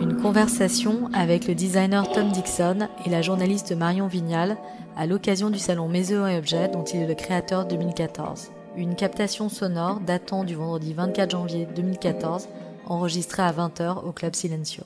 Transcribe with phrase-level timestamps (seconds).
[0.00, 4.56] Une conversation avec le designer Tom Dixon et la journaliste Marion Vignal
[4.96, 8.50] à l'occasion du salon Maison et Objets dont il est le créateur 2014.
[8.76, 12.48] Une captation sonore datant du vendredi 24 janvier 2014
[12.86, 14.84] enregistrée à 20h au Club Silencio.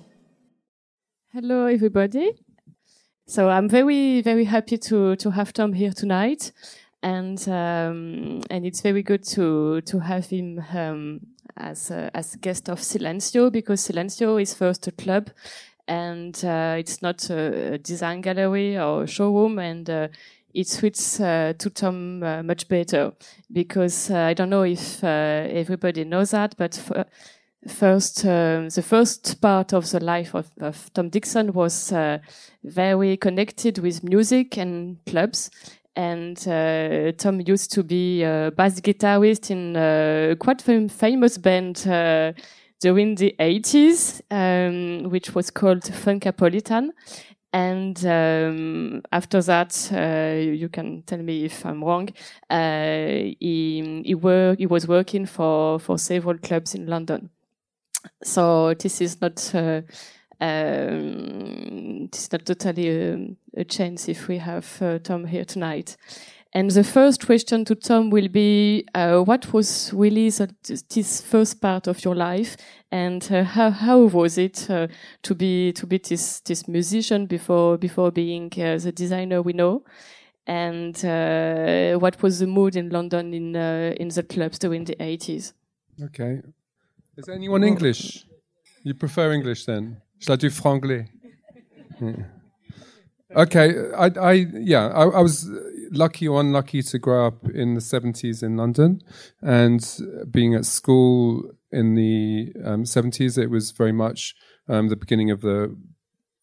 [1.33, 2.33] Hello everybody.
[3.29, 6.53] So I'm very very happy to to have Tom here tonight.
[7.03, 11.21] And um, and it's very good to to have him um,
[11.57, 15.31] as a, as guest of Silencio because Silencio is first a club,
[15.89, 20.09] and uh, it's not a, design gallery or showroom, and uh,
[20.55, 23.13] it suits uh, to Tom uh, much better
[23.51, 25.07] because uh, I don't know if uh,
[25.51, 26.81] everybody knows that, but.
[27.69, 31.93] First, the first part of the life of, of Tom Dixon was
[32.65, 35.49] very connected with music and clubs,
[35.97, 41.87] and uh, Tom used to be a bass guitarist in a quite fam famous band
[41.87, 42.33] uh,
[42.81, 46.91] during the 80s, um, which was called Funkapolitan.
[47.55, 52.09] And um, after that, uh, you can tell me if I'm wrong.
[52.49, 54.15] Uh, he he,
[54.59, 57.29] he was working for for several clubs in London.
[58.23, 59.83] So this is not uh,
[60.43, 65.97] um, it's not totally a, a, chance if we have uh, Tom here tonight.
[66.53, 70.53] And the first question to Tom will be, uh, what was really the,
[70.91, 72.57] this first part of your life,
[72.91, 74.89] and uh, how how was it uh,
[75.23, 79.83] to be to be this this musician before before being uh, the designer we know,
[80.47, 83.57] and uh, what was the mood in London in
[83.97, 85.55] in the clubs during the eighties?
[86.03, 86.43] Okay,
[87.17, 88.27] is anyone English?
[88.83, 90.03] You prefer English then?
[90.23, 91.09] Shall I do franglais?
[92.01, 92.13] Yeah.
[93.35, 95.51] Okay, I, I yeah, I, I, was
[95.91, 99.01] lucky or unlucky to grow up in the seventies in London,
[99.41, 99.83] and
[100.31, 104.37] being at school in the um, seventies, it was very much
[104.69, 105.77] um, the beginning of the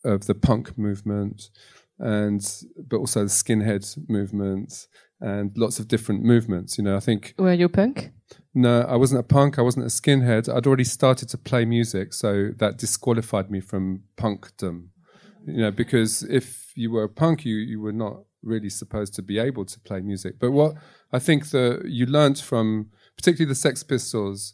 [0.03, 1.49] of the punk movement,
[1.99, 2.41] and
[2.75, 4.87] but also the skinhead movement,
[5.21, 6.77] and lots of different movements.
[6.77, 7.33] You know, I think.
[7.37, 8.11] Were you punk?
[8.53, 9.59] No, I wasn't a punk.
[9.59, 10.53] I wasn't a skinhead.
[10.53, 14.87] I'd already started to play music, so that disqualified me from punkdom.
[15.45, 19.21] You know, because if you were a punk, you you were not really supposed to
[19.21, 20.35] be able to play music.
[20.39, 20.75] But what
[21.11, 24.53] I think that you learnt from, particularly the Sex Pistols,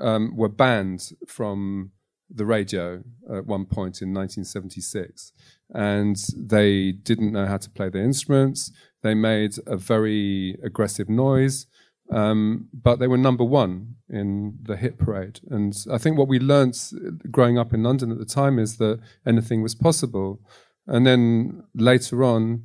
[0.00, 1.92] um, were banned from
[2.28, 3.02] the radio
[3.34, 5.32] at one point in 1976,
[5.70, 8.70] and they didn't know how to play their instruments.
[9.02, 11.66] They made a very aggressive noise
[12.10, 15.40] um, but they were number one in the hit parade.
[15.50, 16.76] And I think what we learned
[17.30, 20.40] growing up in London at the time is that anything was possible.
[20.86, 22.64] And then later on,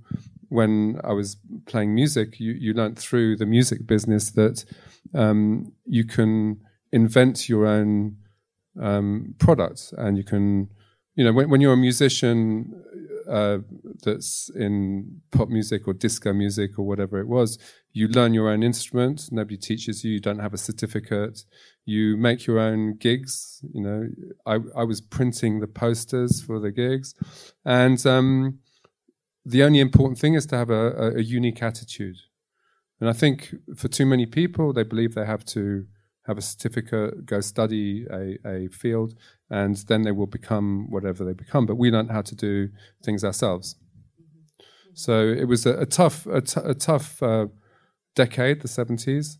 [0.50, 4.66] when I was playing music, you, you through the music business that
[5.13, 8.17] um, you can invent your own
[8.81, 10.69] um, products and you can,
[11.16, 12.83] you know, when, when you're a musician,
[13.30, 13.59] uh,
[14.03, 17.58] that's in pop music or disco music or whatever it was,
[17.94, 19.30] you learn your own instrument.
[19.31, 20.13] Nobody teaches you.
[20.13, 21.44] You don't have a certificate.
[21.86, 23.62] You make your own gigs.
[23.74, 24.08] You know,
[24.46, 27.13] I, I was printing the posters for the gigs,
[27.63, 28.59] and um,
[29.46, 32.18] the only important thing is to have a, a, a unique attitude.
[33.00, 35.86] And I think for too many people, they believe they have to
[36.28, 39.13] have a certificate, go study a, a field,
[39.50, 41.66] and then they will become whatever they become.
[41.66, 42.69] But we learn how to do
[43.03, 43.75] things ourselves.
[44.94, 47.47] So it was a, a tough, a, t- a tough uh,
[48.16, 49.38] decade, the seventies,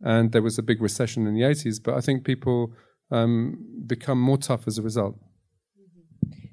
[0.00, 1.80] and there was a big recession in the eighties.
[1.80, 2.72] But I think people
[3.10, 3.56] um,
[3.86, 5.18] become more tough as a result.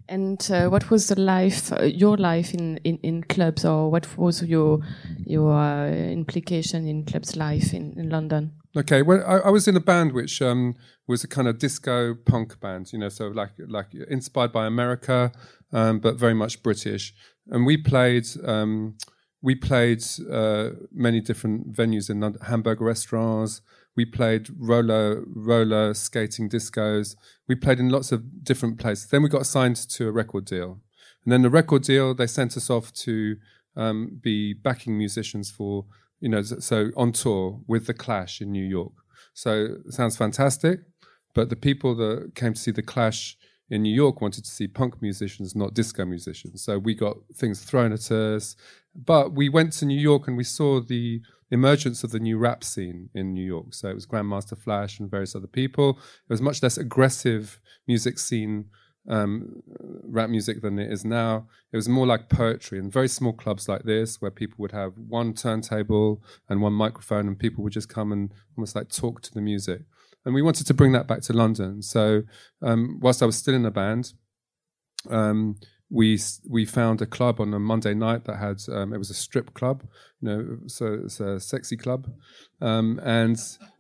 [0.08, 4.18] And uh, what was the life, uh, your life in, in, in, clubs, or what
[4.18, 4.82] was your
[5.26, 8.54] your uh, implication in clubs' life in, in London?
[8.78, 10.76] Okay, well, I, I, was in a band which um,
[11.08, 15.32] was a kind of disco punk band, you know, so like like inspired by America,
[15.74, 17.14] um, but very much British.
[17.48, 18.98] And we played um,
[19.42, 23.62] we played uh, many different venues in London, hamburger restaurants.
[23.96, 27.16] We played roller roller skating discos.
[27.48, 29.08] We played in lots of different places.
[29.08, 30.82] Then we got signed to a record deal,
[31.24, 33.38] and then the record deal they sent us off to
[33.76, 35.86] um, be backing musicians for
[36.20, 38.94] you know, so on tour with the Clash in New York.
[39.34, 40.80] So sounds fantastic,
[41.34, 43.38] but the people that came to see the Clash
[43.70, 46.64] in New York wanted to see punk musicians, not disco musicians.
[46.64, 48.56] So we got things thrown at us.
[48.96, 51.22] But we went to New York and we saw the
[51.52, 53.74] emergence of the new rap scene in New York.
[53.74, 55.92] So it was Grandmaster Flash and various other people.
[55.92, 58.66] It was much less aggressive music scene
[59.08, 59.62] um,
[60.04, 61.48] rap music than it is now.
[61.72, 64.94] It was more like poetry and very small clubs like this where people would have
[64.98, 69.34] one turntable and one microphone and people would just come and almost like talk to
[69.34, 69.82] the music.
[70.26, 71.84] And we wanted to bring that back to London.
[71.84, 72.24] So
[72.62, 74.14] um, whilst I was still in the band,
[75.10, 75.58] um,
[75.96, 79.14] we we found a club on a Monday night that had um, it was a
[79.14, 79.84] strip club,
[80.20, 82.12] you know, so it's a sexy club,
[82.62, 83.38] um, and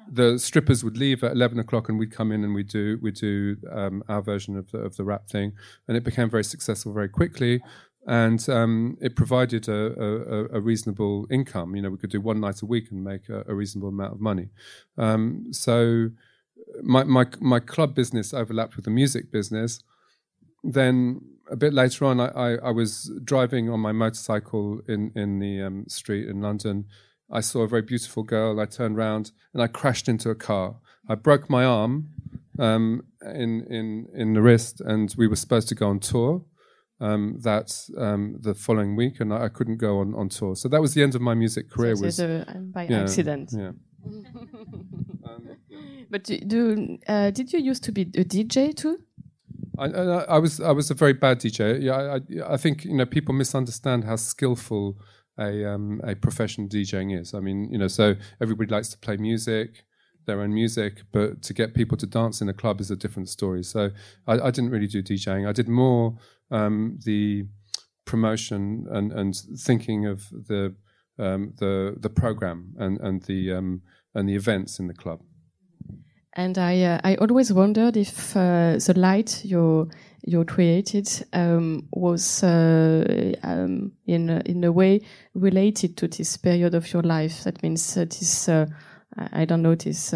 [0.09, 3.11] the strippers would leave at eleven o'clock, and we'd come in and we do we
[3.11, 5.51] do um, our version of the of the rap thing,
[5.87, 7.61] and it became very successful very quickly.
[8.07, 11.75] And um, it provided a, a, a, reasonable income.
[11.75, 14.13] You know, we could do one night a week and make a, a reasonable amount
[14.13, 14.49] of money.
[14.95, 16.11] Um, so,
[16.83, 19.81] my, my my club business overlapped with the music business.
[20.63, 25.39] Then a bit later on, I, I, I, was driving on my motorcycle in in
[25.39, 26.85] the um, street in London.
[27.31, 28.59] I saw a very beautiful girl.
[28.59, 30.77] I turned around and I crashed into a car.
[31.07, 32.09] I broke my arm
[32.59, 36.45] um, in in in the wrist, and we were supposed to go on tour
[36.99, 40.55] um, that um, the following week, and I, I, couldn't go on, on tour.
[40.55, 41.95] So that was the end of my music career.
[41.95, 43.51] So was a, um, by yeah, accident.
[43.55, 43.71] Yeah.
[45.25, 45.49] Um,
[46.11, 48.99] but do, do uh, did you used to be a DJ too?
[49.77, 51.81] I, I, was I was a very bad DJ.
[51.81, 54.97] Yeah, I, I think you know people misunderstand how skillful
[55.37, 57.33] a um, a professional DJing is.
[57.33, 59.85] I mean, you know, so everybody likes to play music,
[60.25, 63.29] their own music, but to get people to dance in a club is a different
[63.29, 63.63] story.
[63.63, 63.91] So
[64.27, 65.47] I, I didn't really do DJing.
[65.47, 66.17] I did more
[66.51, 67.45] um, the
[68.05, 70.75] promotion and and thinking of the
[71.19, 73.81] um, the the program and and the um,
[74.13, 75.21] and the events in the club.
[76.35, 79.89] And I, uh, I always wondered if uh, the light you
[80.27, 85.01] you created um, was uh, um, in in a way
[85.33, 87.43] related to this period of your life.
[87.43, 90.11] That means this I don't know this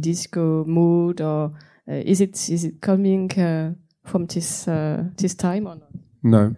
[0.00, 1.52] disco mood, or
[1.86, 3.28] is it is it coming
[4.04, 5.90] from this this time or not?
[6.22, 6.56] No.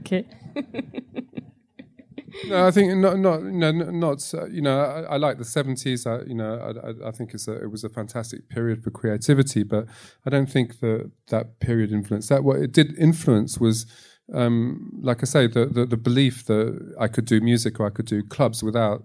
[0.00, 0.26] okay.
[2.46, 4.34] no, I think not, not, no, not.
[4.34, 6.06] Uh, you know, I, I, like the seventies.
[6.26, 9.86] you know, I, I, think a, it was a fantastic period for creativity, but
[10.26, 12.44] I don't think that that period influenced that.
[12.44, 13.86] What it did influence was,
[14.32, 17.90] um, like I say, the, the, the belief that I could do music or I
[17.90, 19.04] could do clubs without,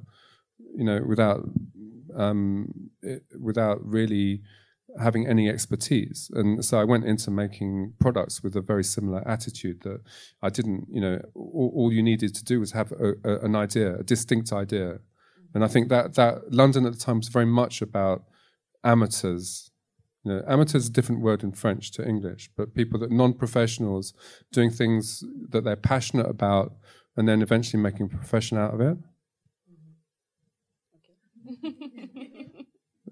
[0.76, 1.42] you know, without
[2.16, 4.42] um, it, without really
[5.00, 6.32] having any expertise.
[6.34, 10.02] And so I went into making products with a very similar attitude that
[10.42, 13.56] I didn't, you know, all, all you needed to do was have a, a, an
[13.56, 15.00] idea, a distinct idea.
[15.54, 18.24] And I think that, that London at the time was very much about
[18.84, 19.72] amateurs.
[20.24, 24.14] You know, amateurs is a different word in French to English, but people that non-professionals
[24.52, 26.74] doing things that they're passionate about
[27.18, 28.98] and then eventually making a profession out of it.
[29.70, 31.68] Mm-hmm.
[31.68, 32.32] Okay.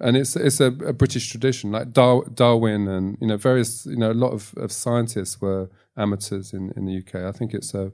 [0.01, 3.97] and it's it's a, a British tradition, like Dar- Darwin and you know various you
[3.97, 7.23] know a lot of, of scientists were amateurs in, in the UK.
[7.23, 7.91] I think it's a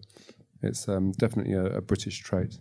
[0.61, 2.59] it's um, definitely a, a, British trait.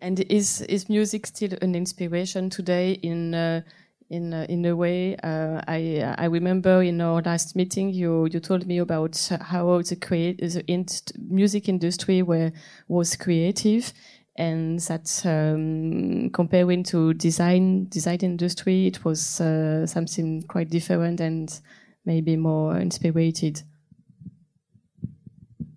[0.00, 3.62] And is is music still an inspiration today in uh,
[4.08, 5.16] in uh, in a way?
[5.16, 9.96] Uh, I I remember in our last meeting you you told me about how the
[9.96, 10.62] create the
[11.28, 12.52] music industry were
[12.88, 13.92] was creative
[14.40, 21.60] and that um, comparing to design design industry, it was uh, something quite different and
[22.06, 23.62] maybe more inspired.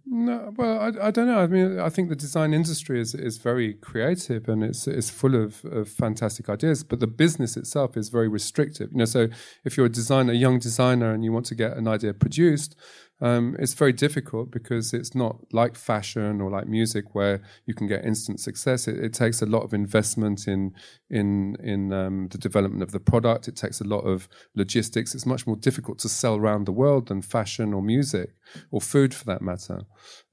[0.06, 1.40] No, well, I, I, don't know.
[1.40, 5.36] I mean, I think the design industry is is very creative and it's it's full
[5.36, 6.84] of, of fantastic ideas.
[6.84, 8.92] But the business itself is very restrictive.
[8.92, 9.28] You know, so
[9.66, 12.76] if you're a designer, a young designer, and you want to get an idea produced,
[13.22, 17.88] um, it's very difficult because it's not like fashion or like music where you can
[17.88, 18.88] get instant success.
[18.88, 20.74] It, it takes a lot of investment in
[21.10, 23.48] in in um, the development of the product.
[23.48, 25.16] It takes a lot of logistics.
[25.16, 28.32] It's much more difficult to sell around the world than fashion or music
[28.72, 29.84] or food, for that matter.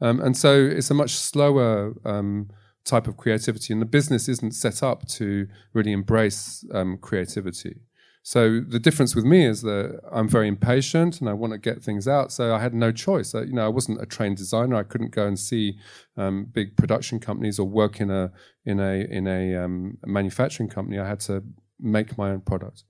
[0.00, 2.48] Um, and so it's a much slower um,
[2.84, 7.76] type of creativity, and the business isn't set up to really embrace um, creativity.
[8.22, 11.82] So the difference with me is that I'm very impatient and I want to get
[11.82, 12.32] things out.
[12.32, 13.34] So I had no choice.
[13.34, 14.76] I, you know, I wasn't a trained designer.
[14.76, 15.78] I couldn't go and see
[16.16, 18.30] um, big production companies or work in a
[18.66, 20.98] in a in a um, manufacturing company.
[20.98, 21.42] I had to
[21.78, 22.84] make my own product.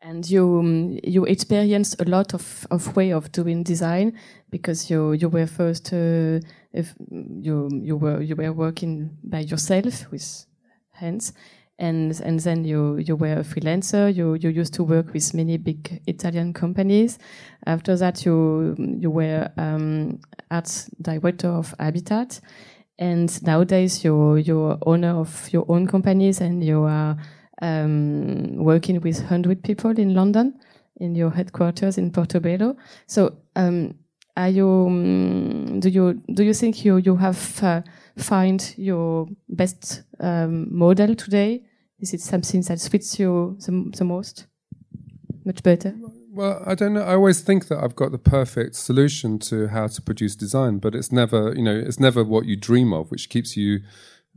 [0.00, 4.18] And you um, you experienced a lot of, of way of doing design
[4.50, 6.40] because you you were first uh,
[6.72, 10.46] if you you were you were working by yourself with
[10.92, 11.34] hands
[11.82, 14.14] and and then you you were a freelancer.
[14.14, 17.18] You you used to work with many big Italian companies.
[17.66, 20.20] After that, you you were um,
[20.50, 22.40] art director of Habitat,
[22.98, 27.16] and nowadays you're you're owner of your own companies and you are
[27.60, 30.54] um, working with hundred people in London.
[31.02, 32.76] in your headquarters in Portobello.
[33.06, 33.94] So, um,
[34.36, 34.86] are you?
[34.86, 37.82] Um, do you do you think you you have uh,
[38.16, 41.64] find your best um, model today?
[42.02, 44.46] Is it something that fits you the, the most?
[45.44, 45.94] Much better.
[46.32, 47.02] Well, I don't know.
[47.02, 50.96] I always think that I've got the perfect solution to how to produce design, but
[50.96, 53.80] it's never, you know, it's never what you dream of, which keeps you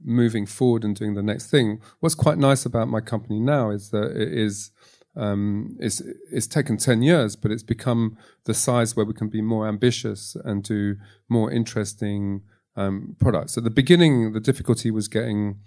[0.03, 1.81] moving forward and doing the next thing.
[2.01, 4.72] What's quite nice about my company now is that it is
[5.15, 9.41] um, it's, it's taken 10 years, but it's become the size where we can be
[9.41, 10.98] more ambitious and do
[11.29, 12.41] more interesting
[12.75, 13.57] um, products.
[13.57, 15.62] At the beginning, the difficulty was getting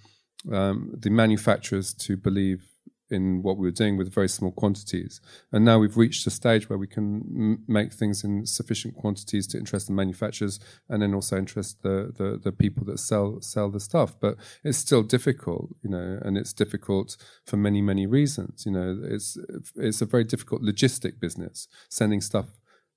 [0.53, 2.65] um, the manufacturers to believe
[3.11, 5.21] in what we were doing with very small quantities.
[5.53, 9.47] And now we've reached a stage where we can m- make things in sufficient quantities
[9.49, 13.71] to interest the manufacturers and then also interest the, the, the people that sell sell
[13.71, 14.19] the stuff.
[14.21, 17.17] But it's still difficult, you know, and it's difficult
[17.47, 18.65] for many many reasons.
[18.67, 19.39] You know, it's
[19.77, 22.49] it's a very difficult logistic business sending stuff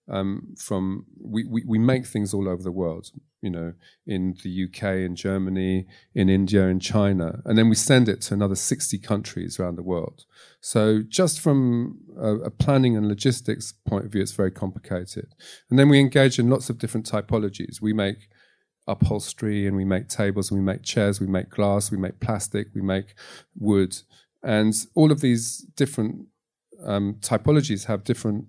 [0.09, 3.73] um, from we, we, we make things all over the world, you know,
[4.05, 8.33] in the UK, in Germany, in India, in China, and then we send it to
[8.33, 10.25] another 60 countries around the world.
[10.59, 15.33] So just from a, a planning and logistics point of view, it's very complicated.
[15.69, 17.81] And then we engage in lots of different typologies.
[17.81, 18.29] We make
[18.87, 22.67] upholstery and we make tables and we make chairs, we make glass, we make plastic,
[22.73, 23.13] we make
[23.55, 23.97] wood.
[24.43, 26.25] And all of these different
[26.83, 28.45] um, typologies have different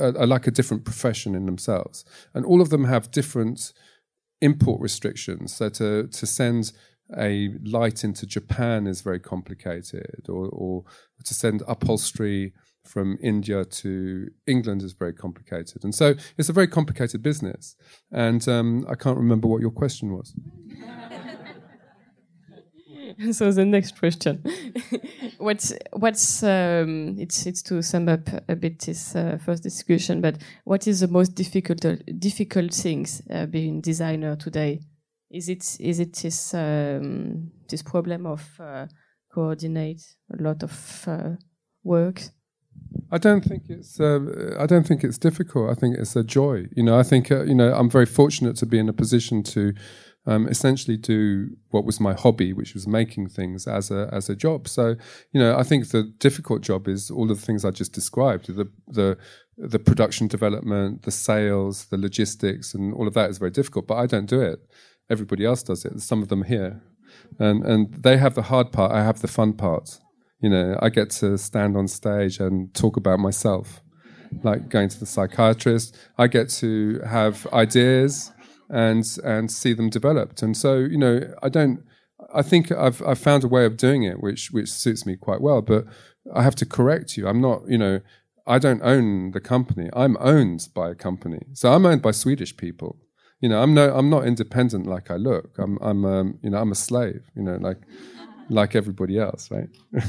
[0.00, 2.04] are, are like a different profession in themselves,
[2.34, 3.72] and all of them have different
[4.40, 5.54] import restrictions.
[5.54, 6.72] So to to send
[7.18, 10.84] a light into Japan is very complicated, or, or
[11.24, 12.52] to send upholstery
[12.84, 15.84] from India to England is very complicated.
[15.84, 17.76] And so it's a very complicated business.
[18.10, 20.34] And um, I can't remember what your question was.
[23.32, 24.42] so the next question
[25.38, 30.38] what's what's um, it's it's to sum up a bit this uh, first discussion but
[30.64, 31.84] what is the most difficult
[32.18, 34.80] difficult things uh, being designer today
[35.30, 38.86] is it is it this um, this problem of uh,
[39.32, 40.02] coordinate
[40.38, 41.30] a lot of uh,
[41.84, 42.22] work
[43.12, 43.98] I don't think it's.
[44.00, 45.70] Uh, I don't think it's difficult.
[45.70, 46.66] I think it's a joy.
[46.76, 46.98] You know.
[46.98, 47.30] I think.
[47.30, 47.74] Uh, you know.
[47.74, 49.74] I'm very fortunate to be in a position to
[50.26, 54.36] um, essentially do what was my hobby, which was making things as a as a
[54.36, 54.68] job.
[54.68, 54.96] So,
[55.32, 58.46] you know, I think the difficult job is all of the things I just described:
[58.54, 59.16] the the
[59.56, 63.86] the production development, the sales, the logistics, and all of that is very difficult.
[63.86, 64.60] But I don't do it.
[65.08, 66.00] Everybody else does it.
[66.00, 66.82] Some of them here,
[67.38, 68.92] and and they have the hard part.
[68.92, 70.00] I have the fun part.
[70.42, 73.82] You know, I get to stand on stage and talk about myself,
[74.42, 75.96] like going to the psychiatrist.
[76.18, 78.32] I get to have ideas
[78.70, 80.42] and and see them developed.
[80.42, 81.84] And so, you know, I don't.
[82.34, 85.40] I think I've I've found a way of doing it which which suits me quite
[85.40, 85.62] well.
[85.62, 85.84] But
[86.34, 87.26] I have to correct you.
[87.26, 87.62] I'm not.
[87.68, 88.00] You know,
[88.46, 89.90] I don't own the company.
[89.92, 91.40] I'm owned by a company.
[91.54, 92.98] So I'm owned by Swedish people.
[93.40, 93.94] You know, I'm no.
[93.94, 95.58] I'm not independent like I look.
[95.58, 95.78] I'm.
[95.80, 96.04] I'm.
[96.04, 97.22] Um, you know, I'm a slave.
[97.34, 97.78] You know, like
[98.48, 99.68] like everybody else, right?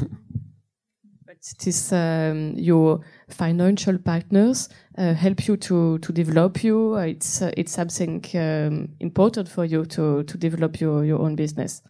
[1.41, 6.95] it is um, your financial partners uh, help you to to develop you.
[6.95, 11.81] It's uh, it's something um, important for you to to develop your your own business.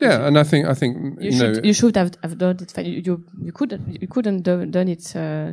[0.00, 2.58] Yeah, and I think I think you, you should know you should have, have done
[2.60, 2.86] it.
[2.86, 5.52] You you, you couldn't you couldn't do, done it uh,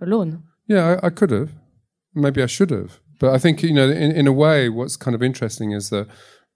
[0.00, 0.44] alone.
[0.68, 1.50] Yeah, I, I could have.
[2.14, 3.00] Maybe I should have.
[3.18, 6.06] But I think you know, in, in a way, what's kind of interesting is that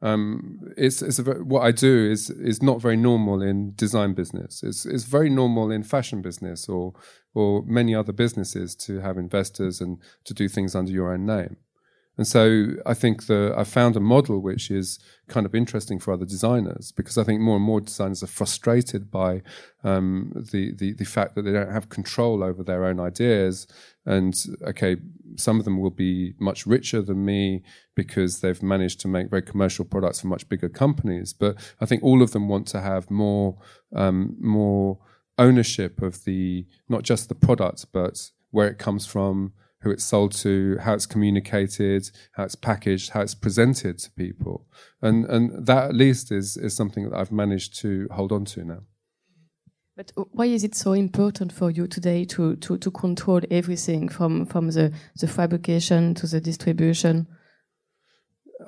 [0.02, 4.62] um, it's, it's very, what I do is is not very normal in design business.
[4.62, 6.94] It's it's very normal in fashion business or
[7.34, 11.56] or many other businesses to have investors and to do things under your own name.
[12.20, 14.98] And so I think the I found a model which is
[15.28, 19.10] kind of interesting for other designers because I think more and more designers are frustrated
[19.10, 19.40] by
[19.84, 23.66] um, the, the the fact that they don't have control over their own ideas.
[24.04, 24.34] And
[24.64, 24.98] okay,
[25.36, 27.62] some of them will be much richer than me
[27.94, 31.32] because they've managed to make very commercial products for much bigger companies.
[31.32, 33.56] But I think all of them want to have more
[33.96, 34.98] um, more
[35.38, 40.32] ownership of the not just the product, but where it comes from, who it's sold
[40.32, 44.66] to, how it's communicated, how it's packaged, how it's presented to people,
[45.00, 48.64] and and that at least is is something that I've managed to hold on to
[48.64, 48.80] now.
[49.96, 54.46] But why is it so important for you today to, to, to control everything from,
[54.46, 57.26] from the, the fabrication to the distribution?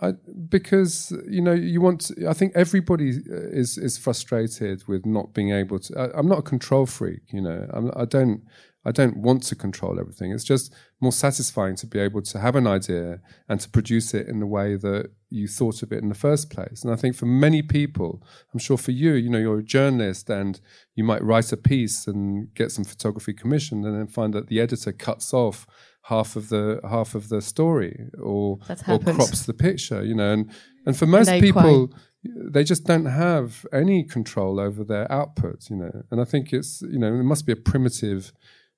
[0.03, 0.13] I,
[0.49, 2.03] because you know you want.
[2.03, 5.99] To, I think everybody is is frustrated with not being able to.
[5.99, 7.21] I, am not a control freak.
[7.33, 8.43] You know, I'm, I don't.
[8.85, 10.33] I don't want to control everything.
[10.33, 14.29] It's just more satisfying to be able to have an idea and to produce it
[14.29, 16.83] in the way that you thought of it in the first place.
[16.83, 18.23] And I think for many people,
[18.53, 20.61] I'm sure for you, you know, you're a journalist and
[20.95, 24.61] you might write a piece and get some photography commissioned and then find that the
[24.61, 25.67] editor cuts off
[26.07, 28.59] half of the half of the story or
[28.89, 30.33] or crops the picture, you know.
[30.33, 30.51] And
[30.85, 35.77] and for most people quite they just don't have any control over their output, you
[35.77, 36.03] know.
[36.11, 38.33] And I think it's, you know, it must be a primitive,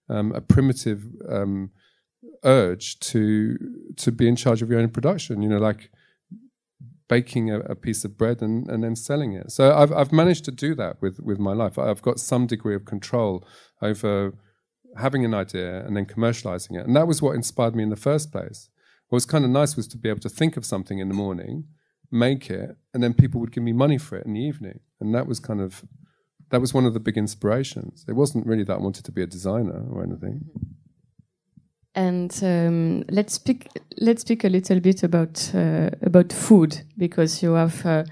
[0.09, 1.71] um, a primitive um,
[2.43, 3.57] urge to
[3.97, 5.91] to be in charge of your own production, you know, like
[7.07, 9.51] baking a, a, piece of bread and, and then selling it.
[9.51, 11.79] So I've I've managed to do that with with my life.
[11.79, 13.47] I've got some degree of control
[13.83, 14.35] over
[14.97, 17.97] having an idea and then commercializing it, and that was what inspired me in the
[17.97, 18.69] first place.
[19.09, 21.15] What was kind of nice was to be able to think of something in the
[21.15, 21.65] morning
[22.15, 24.81] make it, and then people would give me money for it in the evening.
[25.01, 25.85] And that was kind of
[26.55, 28.05] that was one of the big inspirations.
[28.09, 30.49] It wasn't really that I wanted to be a designer or anything.
[31.97, 33.69] And um, let's speak
[33.99, 38.05] let's speak a little bit about uh, about food because you have uh,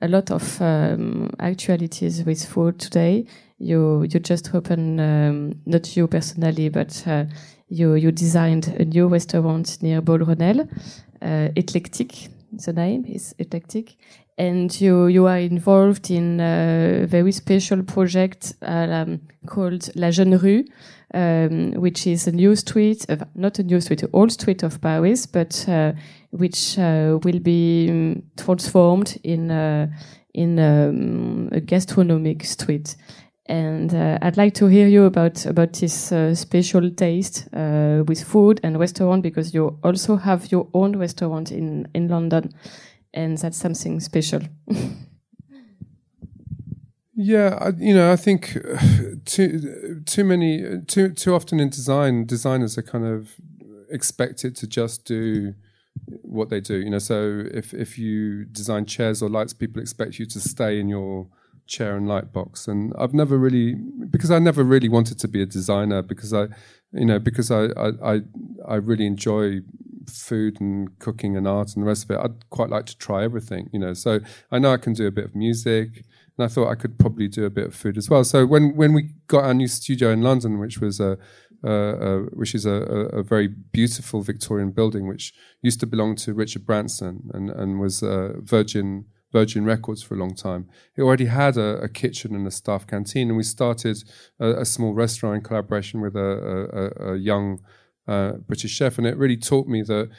[0.00, 3.26] a lot of um, actualities with food today.
[3.58, 7.24] You you just opened um, not you personally, but uh,
[7.68, 10.68] you you designed a new restaurant near Beaugrenelle,
[11.22, 12.28] uh, Eclectic
[12.64, 13.96] the name is eclectic
[14.38, 20.64] and you you are involved in a very special project um, called La Jeune Rue,
[21.14, 24.80] um, which is a new street, uh, not a new street, an old street of
[24.80, 25.92] Paris, but uh,
[26.30, 29.50] which uh, will be um, transformed in
[30.34, 32.96] in um, a gastronomic street.
[33.48, 38.22] And uh, I'd like to hear you about about this uh, special taste uh, with
[38.22, 42.52] food and restaurant because you also have your own restaurant in in London,
[43.16, 44.42] and that's something special.
[47.14, 48.56] yeah, I, you know, I think
[49.24, 53.34] too too many too too often in design, designers are kind of
[53.90, 55.54] expected to just do
[56.22, 56.76] what they do.
[56.76, 60.78] You know, so if if you design chairs or lights, people expect you to stay
[60.78, 61.28] in your
[61.66, 63.74] chair and light box and i've never really
[64.08, 66.46] because i never really wanted to be a designer because i
[66.92, 68.20] you know because i i i,
[68.68, 69.62] I really enjoy
[70.10, 73.24] food and cooking and art and the rest of it i'd quite like to try
[73.24, 74.20] everything you know so
[74.50, 76.04] i know i can do a bit of music
[76.38, 78.76] and i thought i could probably do a bit of food as well so when
[78.76, 81.18] when we got our new studio in london which was a
[81.64, 86.34] uh, uh, which is a, a, very beautiful Victorian building, which used to belong to
[86.34, 90.68] Richard Branson and, and was uh, Virgin Virgin Records for a long time.
[90.96, 94.04] It already had a, a kitchen and a staff canteen, and we started
[94.38, 97.58] a, a small restaurant in collaboration with a, a young
[98.08, 98.98] uh, British chef.
[98.98, 100.10] And it really taught me that,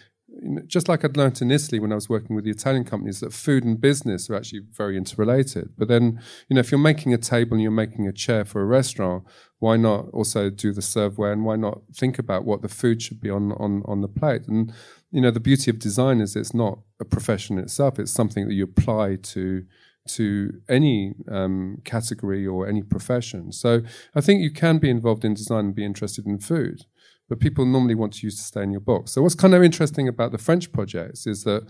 [0.67, 3.33] just like I'd learned in Italy when I was working with the Italian companies, that
[3.33, 5.69] food and business are actually very interrelated.
[5.77, 8.61] But then, you know, if you're making a table and you're making a chair for
[8.61, 9.23] a restaurant,
[9.59, 13.19] why not also do the serveware and why not think about what the food should
[13.19, 14.47] be on on on the plate?
[14.47, 14.73] And
[15.11, 17.97] you know, the beauty of design is it's not a profession itself.
[17.97, 19.63] It's something that you apply to
[20.07, 23.51] to any um, category or any profession.
[23.51, 23.81] So
[24.15, 26.85] I think you can be involved in design and be interested in food,
[27.29, 29.11] but people normally want you to stay in your box.
[29.11, 31.67] So what's kind of interesting about the French projects is that,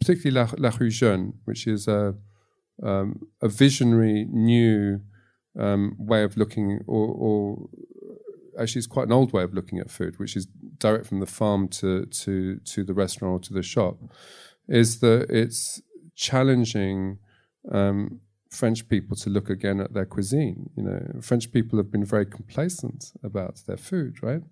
[0.00, 2.14] particularly La, La Rue Jeune, which is a
[2.82, 5.00] um, a visionary new
[5.58, 7.68] um, way of looking or, or
[8.60, 10.46] actually it's quite an old way of looking at food, which is
[10.78, 13.98] direct from the farm to to to the restaurant or to the shop,
[14.68, 15.80] is that it's
[16.14, 17.18] challenging
[17.72, 20.70] um, French people to look again at their cuisine.
[20.76, 24.42] You know, French people have been very complacent about their food, right?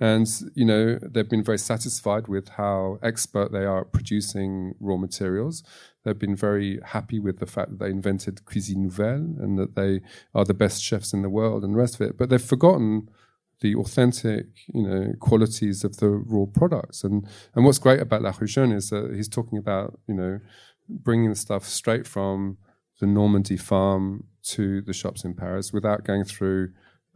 [0.00, 4.96] And you know, they've been very satisfied with how expert they are at producing raw
[4.96, 5.62] materials.
[6.04, 10.00] They've been very happy with the fact that they invented cuisine nouvelle and that they
[10.34, 12.18] are the best chefs in the world and the rest of it.
[12.18, 13.08] But they've forgotten
[13.60, 17.02] the authentic, you know, qualities of the raw products.
[17.02, 20.40] And and what's great about La Rue is that he's talking about, you know,
[20.88, 22.58] bringing the stuff straight from
[23.02, 26.70] the Normandy farm to the shops in Paris without going through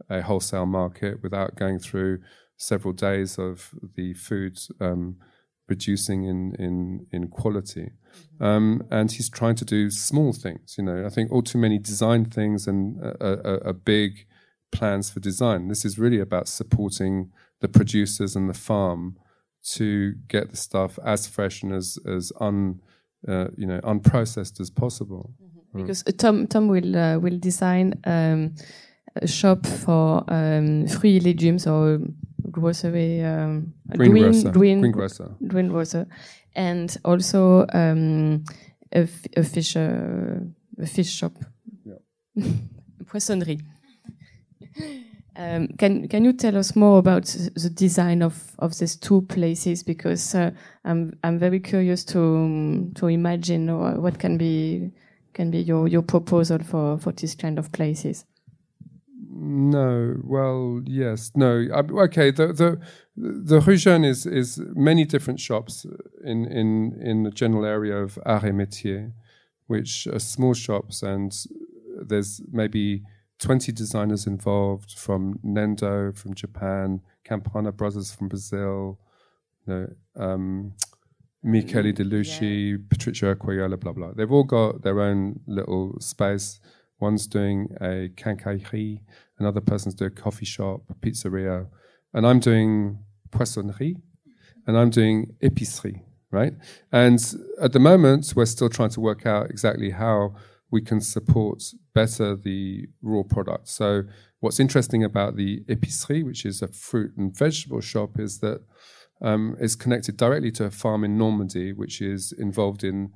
[0.09, 2.19] a wholesale market, without going through
[2.57, 5.15] several days of the food um,
[5.69, 7.91] reducing in in in quality.
[7.91, 8.43] Mm-hmm.
[8.43, 10.75] Um, and he's trying to do small things.
[10.77, 14.27] You know, I think all too many design things and a, a, a big
[14.73, 15.69] plans for design.
[15.69, 19.15] This is really about supporting the producers and the farm
[19.75, 22.81] to get the stuff as fresh and as as un
[23.25, 25.31] uh, you know unprocessed as possible.
[25.35, 25.46] Mm-hmm.
[25.81, 28.55] Because uh, Tom Tom will uh, will design um,
[29.15, 31.99] a shop for um, fruits legumes or
[32.51, 34.81] grocery um, green,
[35.47, 36.07] green, grocer
[36.55, 38.43] and also um,
[38.91, 40.39] a, fish uh,
[40.79, 41.33] a fish shop.
[41.85, 42.43] Yeah.
[43.07, 43.59] Poissonnerie.
[45.35, 49.83] Um, can can you tell us more about the design of, of these two places?
[49.83, 50.51] Because uh,
[50.83, 53.67] I'm I'm very curious to um, to imagine
[54.01, 54.91] what can be
[55.37, 58.25] can be your, your proposal for, for this kind of places.
[59.39, 61.67] No, well, yes, no.
[62.07, 62.79] Okay, the the
[63.15, 65.85] the Rue Jeune is is many different shops
[66.23, 69.11] in in in the general area of Arts et Métiers,
[69.67, 71.31] which are small shops, and
[72.09, 73.03] there's maybe
[73.37, 78.97] 20 designers involved from Nendo from Japan, Campana Brothers from Brazil,
[79.67, 80.73] you know, um,
[81.43, 82.77] Michele mm, De Lucchi, yeah.
[82.89, 84.11] Patricia Urquiola, blah, blah.
[84.13, 86.59] They've all got their own little space.
[86.99, 89.01] One's doing a quincaillerie,
[89.37, 91.67] another person's doing a coffee shop, a pizzeria,
[92.13, 92.99] and I'm doing
[93.31, 93.97] poissonnerie,
[94.65, 96.53] and I'm doing épicerie, right?
[96.91, 97.19] And
[97.61, 100.35] at the moment, we're still trying to work out exactly how
[100.71, 103.67] we can support better the raw product.
[103.69, 104.03] So,
[104.39, 108.61] what's interesting about the épicerie, which is a fruit and vegetable shop, is that
[109.21, 113.13] um, is connected directly to a farm in Normandy, which is involved in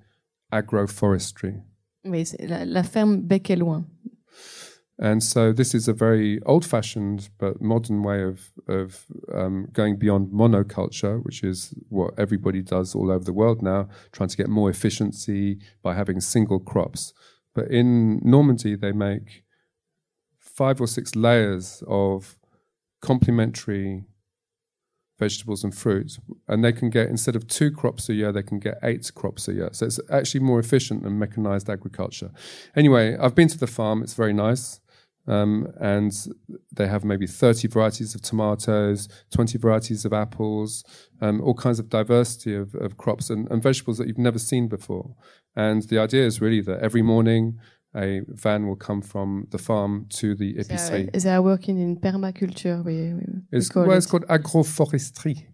[0.51, 1.61] agroforestry.
[2.03, 3.85] Oui, la, la ferme Bec Hellouin.
[4.99, 10.31] And so this is a very old-fashioned but modern way of of um, going beyond
[10.31, 14.69] monoculture, which is what everybody does all over the world now, trying to get more
[14.69, 17.13] efficiency by having single crops.
[17.55, 19.43] But in Normandy, they make
[20.37, 22.37] five or six layers of
[23.01, 24.03] complementary
[25.21, 28.60] vegetables and fruits, and they can get instead of two crops a year, they can
[28.60, 29.69] get eight crops a year.
[29.71, 32.31] So it's actually more efficient than mechanized agriculture.
[32.75, 34.81] Anyway, I've been to the farm; it's very nice.
[35.27, 36.12] Um, and
[36.73, 40.84] they have maybe 30 varieties of tomatoes, 20 varieties of apples,
[41.21, 44.67] um, all kinds of diversity of, of crops and, and, vegetables that you've never seen
[44.67, 45.13] before.
[45.55, 47.60] And the idea is really that every morning
[47.95, 51.10] a van will come from the farm to the épicerie.
[51.13, 52.84] Is they are working in permaculture.
[52.84, 53.97] We, we it's, well, it.
[53.97, 55.45] it's called agroforestry.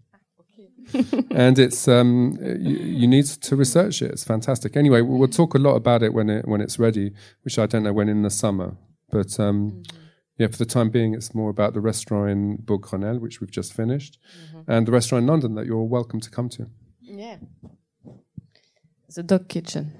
[1.30, 4.10] and it's um, you, you, need to research it.
[4.10, 4.74] It's fantastic.
[4.76, 7.82] Anyway, we'll talk a lot about it when it when it's ready, which I don't
[7.82, 8.74] know when in the summer.
[9.10, 9.96] But um, mm-hmm.
[10.38, 13.74] yeah, for the time being, it's more about the restaurant in Beaugrenelle, which we've just
[13.74, 14.70] finished, mm-hmm.
[14.70, 16.68] and the restaurant in London that you're welcome to come to.
[17.02, 17.36] Yeah,
[19.14, 19.92] the Dock Kitchen.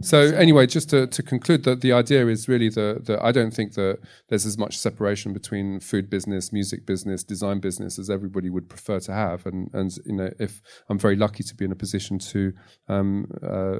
[0.00, 3.52] So anyway, just to, to conclude, that the idea is really that the, I don't
[3.52, 3.98] think that
[4.28, 9.00] there's as much separation between food business, music business, design business as everybody would prefer
[9.00, 9.46] to have.
[9.46, 12.52] And and you know, if I'm very lucky to be in a position to
[12.88, 13.78] um, uh,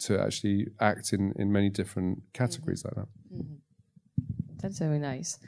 [0.00, 3.00] to actually act in in many different categories mm-hmm.
[3.00, 3.36] like that.
[3.36, 3.54] Mm-hmm.
[4.60, 5.38] That's very nice.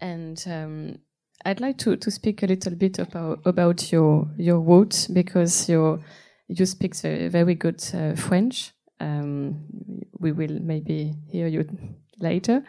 [0.00, 0.98] And um,
[1.44, 6.00] I'd like to, to speak a little bit about about your your roots because your
[6.48, 9.56] you speak very, very good uh, French um,
[10.18, 11.64] we will maybe hear you
[12.20, 12.62] later.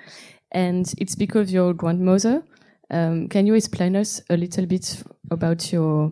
[0.51, 2.43] And it's because of your grandmother.
[2.89, 6.11] Um, can you explain us a little bit about your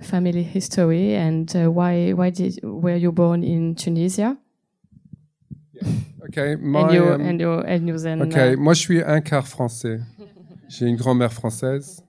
[0.00, 4.36] family history and uh, why why did were you born in Tunisia?
[5.72, 5.88] Yeah.
[6.28, 9.02] Okay, my, and, your, um, and, your, and your then, Okay, uh, moi je suis
[9.02, 10.00] un quart français.
[10.68, 12.02] J'ai une grand-mère française.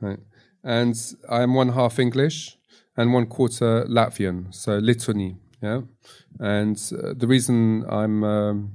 [0.00, 0.18] Right.
[0.64, 0.94] And
[1.28, 2.56] I am one half English
[2.96, 5.34] and one quarter Latvian, so Lithuania.
[5.62, 5.80] Yeah,
[6.38, 8.72] and uh, the reason I'm um,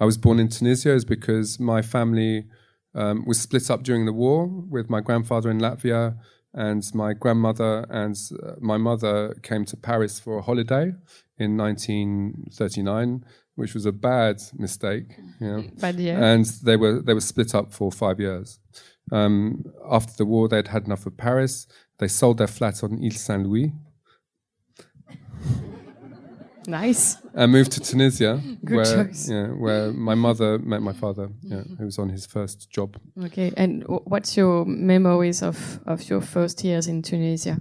[0.00, 2.46] I was born in Tunisia is because my family
[2.94, 6.16] um, was split up during the war with my grandfather in Latvia
[6.54, 10.92] and my grandmother and uh, my mother came to Paris for a holiday
[11.38, 15.18] in 1939, which was a bad mistake.
[15.40, 15.62] Yeah.
[15.78, 16.18] Bad year.
[16.18, 18.58] And they were they were split up for five years.
[19.10, 21.66] Um, after the war, they'd had enough of Paris.
[21.98, 23.72] They sold their flat on Ile Saint Louis,
[26.68, 27.16] Nice.
[27.34, 29.30] I moved to Tunisia, Good where choice.
[29.30, 32.98] yeah, where my mother met my father, yeah, who was on his first job.
[33.24, 37.58] Okay, and what's your memories of of your first years in Tunisia?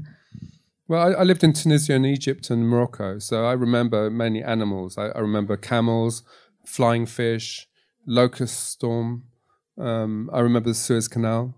[0.90, 4.98] Well, I, I, lived in Tunisia and Egypt and Morocco, so I remember many animals.
[4.98, 6.24] I, I remember camels,
[6.66, 7.66] flying fish,
[8.06, 9.24] locust storm.
[9.78, 11.56] Um, I remember the Suez Canal,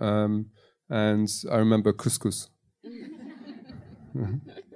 [0.00, 0.46] um,
[0.88, 2.48] and I remember couscous.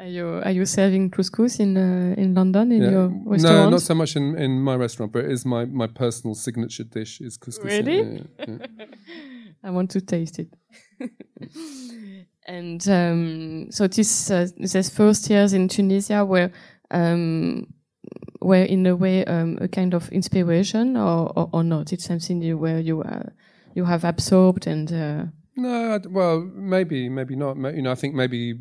[0.00, 2.90] Are you are you serving couscous in uh, in London in yeah.
[2.90, 3.56] your restaurant?
[3.56, 6.84] No, not so much in, in my restaurant, but it is my, my personal signature
[6.84, 7.64] dish is couscous.
[7.64, 8.02] Really?
[8.38, 8.86] Yeah, yeah,
[9.62, 10.48] I want to taste it.
[12.46, 16.50] and um, so this uh, this first years in Tunisia were
[16.90, 17.66] um,
[18.40, 21.92] were in a way um, a kind of inspiration or, or, or not?
[21.92, 23.30] It's something you, where you uh,
[23.74, 25.24] you have absorbed and uh,
[25.56, 27.56] No, well, maybe, maybe not.
[27.56, 28.54] You know, I think maybe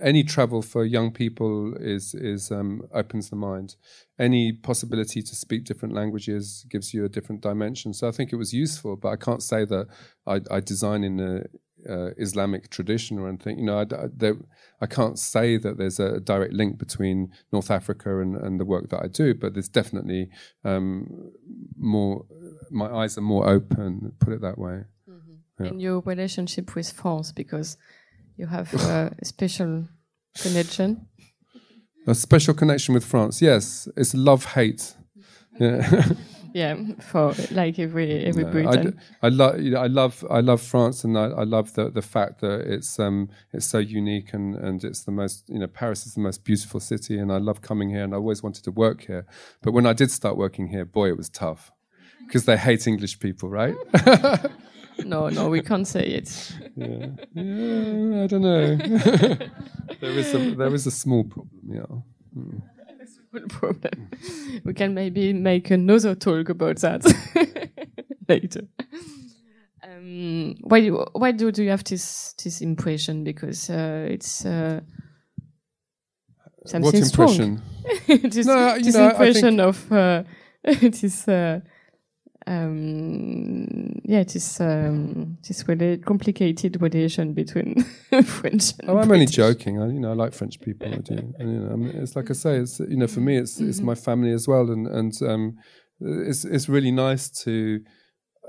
[0.00, 3.76] any travel for young people is is um, opens the mind.
[4.18, 7.94] Any possibility to speak different languages gives you a different dimension.
[7.94, 9.86] So I think it was useful, but I can't say that
[10.26, 11.44] I, I design in the
[11.88, 13.60] uh, Islamic tradition or anything.
[13.60, 14.36] You know, I, I, there,
[14.80, 18.90] I, can't say that there's a direct link between North Africa and, and the work
[18.90, 20.30] that I do, but there's definitely
[20.64, 21.30] um,
[21.78, 22.26] more.
[22.72, 24.12] My eyes are more open.
[24.18, 24.84] Put it that way
[25.60, 25.68] yeah.
[25.68, 27.76] in your relationship with France because
[28.36, 29.84] you have a special
[30.40, 31.06] connection.
[32.06, 33.88] A special connection with France, yes.
[33.96, 34.94] It's love hate.
[35.58, 36.14] Yeah.
[36.54, 38.98] yeah, for like every every no, Briton.
[39.20, 41.90] I, I love you know, I love I love France, and I, I love the
[41.90, 45.66] the fact that it's um it's so unique and and it's the most you know
[45.66, 48.64] Paris is the most beautiful city, and I love coming here, and I always wanted
[48.64, 49.26] to work here.
[49.60, 51.72] But when I did start working here, boy, it was tough
[52.26, 53.74] because they hate English people, right?
[55.04, 56.52] no, no, we can't say it.
[56.76, 58.76] Yeah, yeah I don't know.
[60.00, 61.60] there is a there is a small problem.
[61.68, 61.86] Yeah.
[62.36, 62.62] Mm.
[63.30, 64.08] Small problem.
[64.64, 67.02] We can maybe make another talk about that
[68.28, 68.68] later.
[69.82, 73.24] Um, why why do, do you have this this impression?
[73.24, 74.80] Because uh, it's uh,
[76.66, 77.62] something what impression?
[78.06, 80.22] this, no, this know, impression of uh,
[80.62, 81.60] this uh,
[82.50, 87.82] um, yeah, it is um, it is really complicated relation between
[88.24, 88.72] French.
[88.88, 89.12] oh, I'm British.
[89.12, 89.80] only joking.
[89.80, 90.92] I, you know, I like French people.
[90.92, 91.32] I do.
[91.38, 92.56] And, you know, I mean, it's like I say.
[92.56, 93.68] It's you know, for me, it's mm-hmm.
[93.68, 95.58] it's my family as well, and and um,
[96.00, 97.80] it's it's really nice to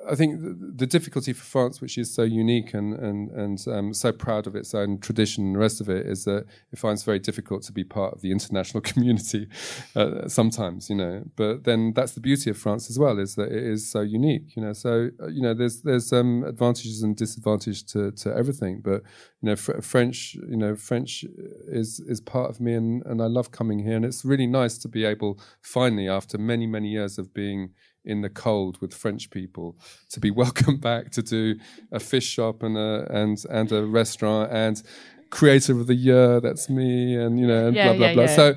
[0.09, 0.39] I think
[0.77, 4.55] the, difficulty for France, which is so unique and and and um, so proud of
[4.55, 7.71] its own tradition and the rest of it, is that it finds very difficult to
[7.71, 9.47] be part of the international community
[9.95, 11.23] uh, sometimes, you know.
[11.35, 14.55] But then that's the beauty of France as well, is that it is so unique,
[14.55, 14.73] you know.
[14.73, 19.03] So uh, you know, there's there's um, advantages and disadvantages to to everything, but
[19.41, 21.23] you know, fr- French, you know, French
[21.67, 24.77] is is part of me, and and I love coming here, and it's really nice
[24.79, 27.71] to be able finally, after many many years of being
[28.03, 29.77] in the cold with French people
[30.09, 31.55] to be welcomed back to do
[31.91, 34.83] a fish shop and a and and a restaurant and
[35.31, 38.23] creator of the year that's me and you know and yeah, blah blah yeah, blah.
[38.23, 38.35] yeah.
[38.35, 38.55] so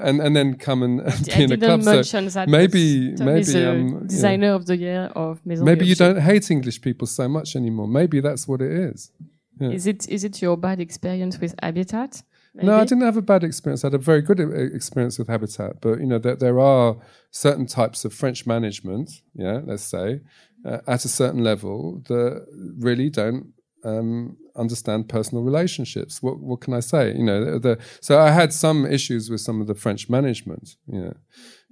[0.00, 1.82] and and then come and, and be in a club.
[1.82, 6.80] So maybe maybe um, designer of the year of Maison maybe you don't hate english
[6.80, 7.86] people so much anymore.
[7.86, 9.12] Maybe that's what it is.
[9.60, 12.22] Is it is it your bad experience with habitat
[12.54, 12.68] Maybe?
[12.68, 13.82] No, I didn't have a bad experience.
[13.82, 16.96] I had a very good experience with Habitat, but you know there, there are
[17.30, 20.20] certain types of French management, yeah, let's say,
[20.64, 22.46] uh, at a certain level that
[22.78, 23.52] really don't
[23.84, 26.22] um, understand personal relationships.
[26.22, 27.14] What what can I say?
[27.16, 30.76] You know, the, the, so I had some issues with some of the French management,
[30.86, 31.14] you know,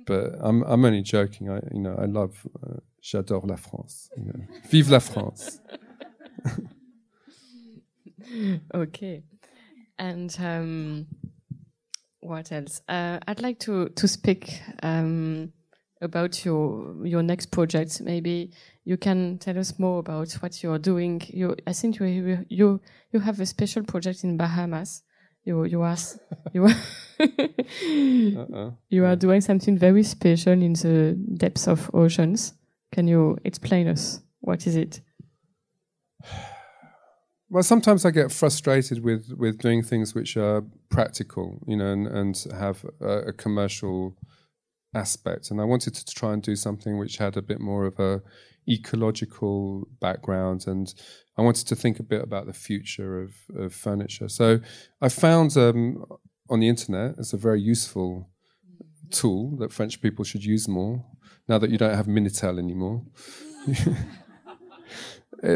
[0.04, 1.48] but I'm I'm only joking.
[1.48, 4.10] I you know I love, uh, j'adore la France.
[4.16, 4.46] You know.
[4.68, 5.60] Vive la France.
[8.74, 9.22] okay.
[10.02, 11.06] And um,
[12.18, 12.82] what else?
[12.88, 15.52] Uh, I'd like to to speak um,
[16.00, 18.00] about your your next project.
[18.00, 18.50] Maybe
[18.84, 21.22] you can tell us more about what you're doing.
[21.28, 22.80] You, I think you you
[23.12, 25.04] you have a special project in Bahamas.
[25.44, 25.96] You you are
[26.52, 26.74] you are
[27.20, 28.70] uh-uh.
[28.88, 32.54] you are doing something very special in the depths of oceans.
[32.90, 35.00] Can you explain us what is it?
[37.52, 42.06] Well, sometimes I get frustrated with with doing things which are practical, you know, and,
[42.06, 44.16] and have a, a, commercial
[44.94, 45.50] aspect.
[45.50, 48.22] And I wanted to try and do something which had a bit more of a
[48.66, 50.94] ecological background, and
[51.36, 54.30] I wanted to think a bit about the future of, of furniture.
[54.30, 54.60] So
[55.02, 56.06] I found um,
[56.48, 58.30] on the internet it's a very useful
[59.10, 61.04] tool that French people should use more.
[61.48, 63.04] Now that you don't have Minitel anymore.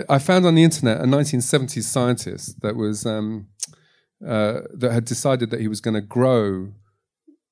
[0.08, 3.48] I found on the internet a 1970s scientist that was um,
[4.26, 6.72] uh, that had decided that he was going to grow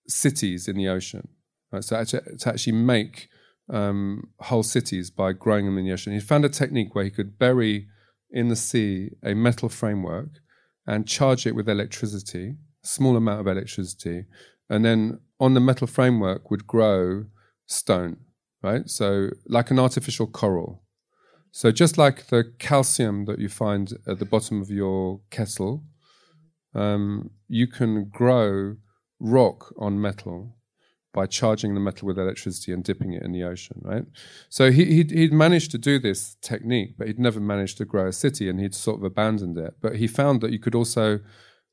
[0.08, 1.28] cities in the ocean.
[1.70, 1.84] Right?
[1.84, 3.28] So actually, to actually make
[3.68, 6.12] um, whole cities by growing them in the ocean.
[6.12, 7.88] He found a technique where he could bury
[8.30, 10.28] in the sea a metal framework
[10.86, 14.24] and charge it with electricity, small amount of electricity,
[14.68, 17.24] and then on the metal framework would grow
[17.66, 18.18] stone,
[18.62, 18.88] right?
[18.88, 20.83] So like an artificial coral.
[21.56, 25.84] So just like the calcium that you find at the bottom of your kettle,
[26.74, 28.74] um, you can grow
[29.20, 30.56] rock on metal
[31.12, 34.02] by charging the metal with electricity and dipping it in the ocean, right?
[34.48, 38.08] So he, he'd, he'd, managed to do this technique, but he'd never managed to grow
[38.08, 39.74] a city and he'd sort of abandoned it.
[39.80, 41.20] But he found that you could also,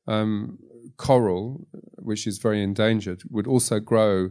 [0.06, 0.60] um,
[0.96, 1.66] coral,
[1.96, 4.30] which is very endangered, would also grow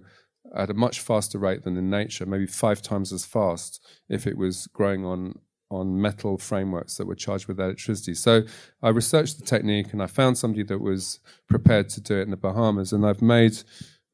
[0.56, 4.38] at a much faster rate than in nature, maybe five times as fast if it
[4.38, 8.14] was growing on on metal frameworks that were charged with electricity.
[8.14, 8.44] So
[8.84, 12.32] I researched the technique and I found somebody that was prepared to do it in
[12.32, 13.64] the Bahamas, and I've made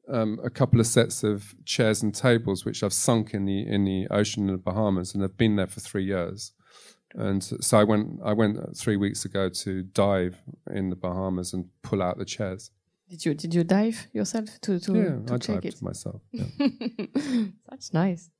[0.08, 3.84] um, a couple of sets of chairs and tables which I've sunk in the in
[3.84, 6.52] the ocean in the Bahamas, and have been there for three years.
[7.14, 11.66] And so I went I went three weeks ago to dive in the Bahamas and
[11.82, 12.70] pull out the chairs.
[13.10, 15.82] Did you did you dive yourself to to, yeah, to I check it?
[15.82, 16.20] myself.
[16.32, 16.44] Yeah.
[17.68, 18.30] That's nice.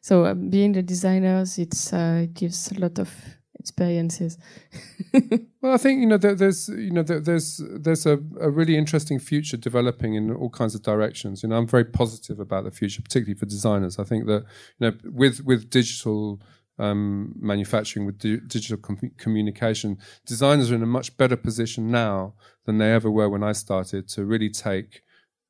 [0.00, 3.10] So uh, being the designers, it's uh, it gives a lot of
[3.58, 4.38] experiences.
[5.62, 8.76] Well, I think you know there, there's you know there, there's there's a, a really
[8.76, 11.42] interesting future developing in all kinds of directions.
[11.42, 13.98] You know, I'm very positive about the future, particularly for designers.
[13.98, 14.44] I think that
[14.78, 16.40] you know with with digital
[16.78, 22.34] um, manufacturing, with di- digital com- communication, designers are in a much better position now
[22.64, 25.02] than they ever were when I started to really take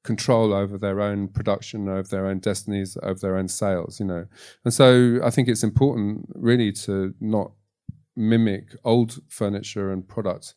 [0.04, 3.98] control over their own production, over their own destinies, over their own sales.
[3.98, 4.26] You know,
[4.64, 7.52] and so I think it's important really to not
[8.16, 10.54] mimic old furniture and product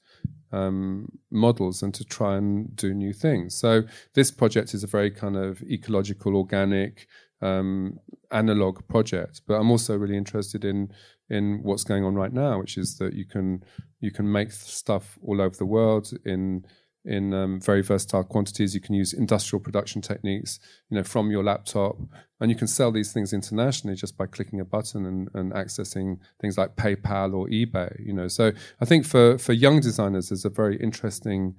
[0.52, 3.56] um, models and to try and do new things.
[3.56, 7.08] So this project is a very kind of ecological, organic,
[7.42, 8.00] um,
[8.32, 9.42] analog project.
[9.48, 10.92] But I'm also really interested in
[11.30, 13.64] in what's going on right now, which is that you can
[14.00, 16.66] you can make stuff all over the world in
[17.06, 18.76] in um, very versatile quantities.
[18.76, 21.98] You can use industrial production techniques, you know, from your laptop,
[22.40, 26.20] and you can sell these things internationally just by clicking a button and, and accessing
[26.42, 28.06] things like PayPal or eBay.
[28.06, 31.56] You know, so I think for for young designers, there's a very interesting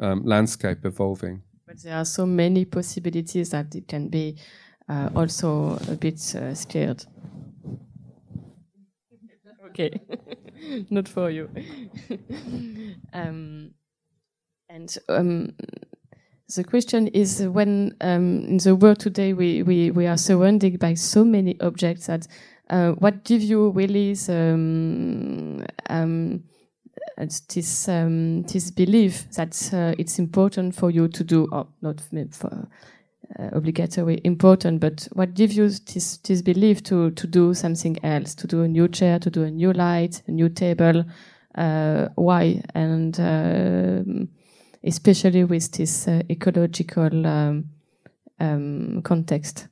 [0.00, 1.42] um, landscape evolving.
[1.66, 4.36] But there are so many possibilities that it can be
[5.14, 7.04] also a bit uh, scared.
[9.66, 10.00] okay,
[10.90, 11.48] not for you.
[13.12, 13.72] um,
[14.68, 15.54] and um,
[16.56, 20.94] the question is when um, in the world today we, we, we are surrounded by
[20.94, 22.26] so many objects that
[22.70, 26.42] uh, what give you really um, um,
[27.18, 32.00] uh, this um, this belief that uh, it's important for you to do, or not
[32.30, 32.68] for
[33.38, 38.34] uh, obligatory important, but what gives you this this belief to to do something else,
[38.36, 41.04] to do a new chair, to do a new light, a new table?
[41.54, 42.62] Uh, why?
[42.74, 44.28] And um,
[44.84, 47.64] especially with this uh, ecological um,
[48.40, 49.68] um, context.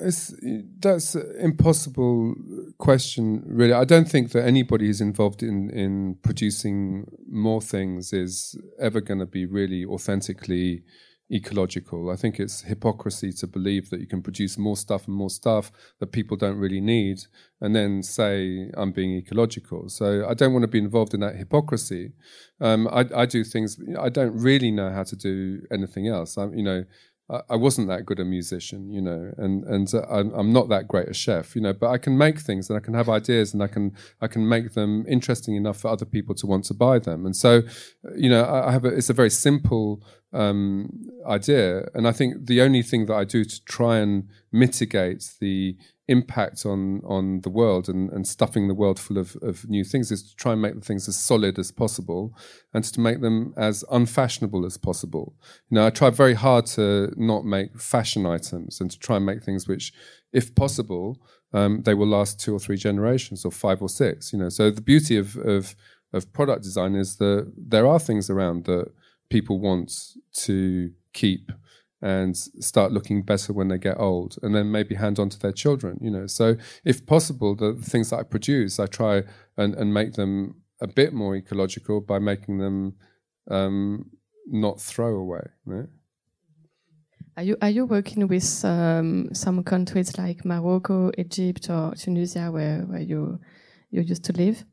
[0.00, 0.34] It's,
[0.78, 2.34] that's an impossible
[2.78, 3.72] question, really.
[3.72, 9.20] I don't think that anybody who's involved in, in producing more things is ever going
[9.20, 10.82] to be really authentically
[11.32, 12.10] ecological.
[12.10, 15.70] I think it's hypocrisy to believe that you can produce more stuff and more stuff
[16.00, 17.20] that people don't really need
[17.60, 19.88] and then say I'm being ecological.
[19.88, 22.12] So I don't want to be involved in that hypocrisy.
[22.60, 26.36] Um, I, I, do things, I don't really know how to do anything else.
[26.36, 26.84] I'm, you know,
[27.48, 30.88] I wasn't that good a musician, you know, and and uh, I'm, I'm, not that
[30.88, 33.54] great a chef, you know, but I can make things and I can have ideas
[33.54, 36.74] and I can I can make them interesting enough for other people to want to
[36.74, 37.26] buy them.
[37.26, 37.62] And so,
[38.16, 40.90] you know, I have a, it's a very simple um,
[41.26, 45.76] idea, and I think the only thing that I do to try and mitigate the
[46.10, 50.10] impact on on the world and, and stuffing the world full of, of new things
[50.10, 52.36] is to try and make the things as solid as possible
[52.74, 55.36] and to make them as unfashionable as possible.
[55.70, 59.24] You know, I try very hard to not make fashion items and to try and
[59.24, 59.92] make things which,
[60.32, 61.16] if possible,
[61.52, 64.32] um, they will last two or three generations or five or six.
[64.32, 65.76] You know, so the beauty of of
[66.12, 68.86] of product design is that there are things around that
[69.30, 69.92] people want
[70.32, 71.52] to keep
[72.02, 75.52] and start looking better when they get old and then maybe hand on to their
[75.52, 79.22] children you know so if possible the things that i produce i try
[79.56, 82.94] and, and make them a bit more ecological by making them
[83.50, 84.06] um,
[84.46, 85.88] not throwaway right?
[87.36, 92.80] Are you are you working with um, some countries like Morocco, Egypt, or Tunisia, where,
[92.82, 93.40] where you
[93.90, 94.64] you used to live?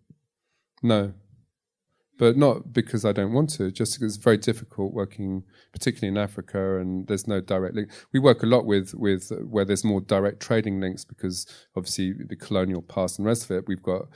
[0.84, 1.14] No,
[2.18, 6.18] but not because I don't want to, just because it's very difficult working, particularly in
[6.18, 7.92] Africa, and there's no direct link.
[8.12, 12.36] We work a lot with with where there's more direct trading links because obviously the
[12.36, 13.66] colonial past and rest of it.
[13.68, 14.08] We've got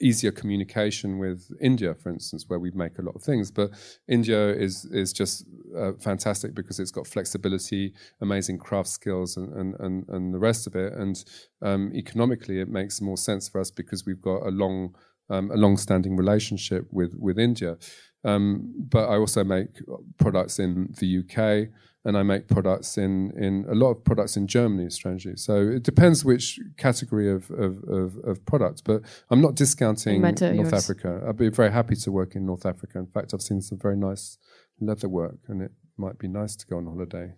[0.00, 3.50] easier communication with India, for instance, where we make a lot of things.
[3.50, 3.70] But
[4.08, 5.44] India is is just
[5.76, 10.66] uh, fantastic because it's got flexibility, amazing craft skills, and and and, and the rest
[10.66, 10.92] of it.
[10.94, 11.22] And
[11.62, 14.94] um, economically, it makes more sense for us because we've got a long
[15.30, 17.76] um, a long-standing relationship with with India.
[18.24, 19.80] Um, but I also make
[20.18, 21.68] products in the UK,
[22.04, 25.36] and I make products in in a lot of products in Germany, strangely.
[25.36, 28.82] So it depends which category of of, of, of product.
[28.84, 31.22] But I'm not discounting North Africa.
[31.26, 32.98] I'd be very happy to work in North Africa.
[32.98, 34.38] In fact, I've seen some very nice
[34.80, 37.34] leather work, and it might be nice to go on holiday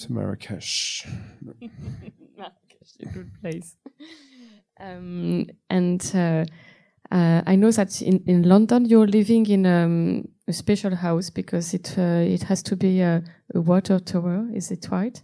[0.00, 1.06] to Marrakesh.
[3.00, 3.76] a good place.
[4.80, 6.46] Um, and uh,
[7.14, 11.72] uh, I know that in, in London you're living in um, a special house because
[11.72, 13.22] it uh, it has to be a,
[13.54, 14.48] a, water tower.
[14.52, 15.22] Is it right?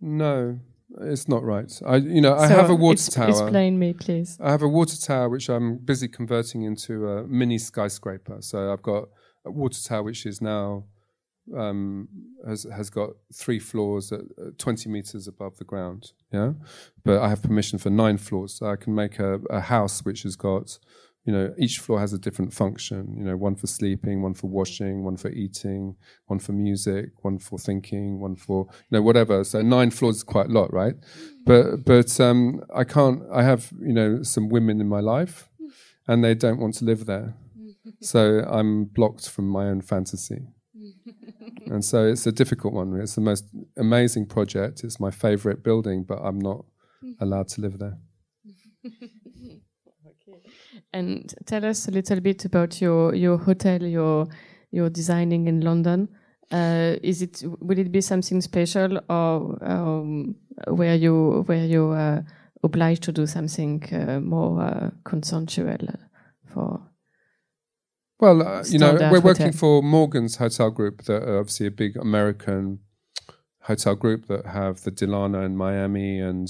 [0.00, 0.58] No,
[1.02, 1.70] it's not right.
[1.86, 3.28] I you know I so have a water tower.
[3.28, 4.38] Explain me, please.
[4.40, 8.38] I have a water tower which I'm busy converting into a mini skyscraper.
[8.40, 9.10] So I've got
[9.44, 10.84] a water tower which is now
[11.56, 12.08] um,
[12.46, 16.12] has has got three floors at, at 20 meters above the ground.
[16.32, 16.52] Yeah,
[17.04, 20.22] but I have permission for nine floors, so I can make a, a house which
[20.22, 20.78] has got,
[21.24, 23.14] you know, each floor has a different function.
[23.16, 25.96] You know, one for sleeping, one for washing, one for eating,
[26.26, 29.44] one for music, one for thinking, one for you know whatever.
[29.44, 30.94] So nine floors is quite a lot, right?
[31.44, 33.22] But but um, I can't.
[33.32, 35.48] I have you know some women in my life,
[36.06, 37.34] and they don't want to live there.
[38.02, 40.48] So I'm blocked from my own fantasy.
[41.70, 43.00] And so it's a difficult one.
[43.00, 43.44] It's the most
[43.76, 44.84] amazing project.
[44.84, 46.64] It's my favorite building, but I'm not
[47.20, 47.98] allowed to live there.
[48.86, 50.40] okay.
[50.92, 54.28] And tell us a little bit about your your hotel, your
[54.70, 56.08] your designing in London.
[56.50, 60.34] Uh, is it will it be something special, or um,
[60.68, 62.22] were you were you uh,
[62.62, 65.78] obliged to do something uh, more uh, consensual
[66.46, 66.80] for
[68.20, 71.96] well, uh, you know, we're working for Morgan's Hotel Group, that are obviously a big
[71.96, 72.80] American
[73.68, 76.48] hotel group that have the Delano in Miami and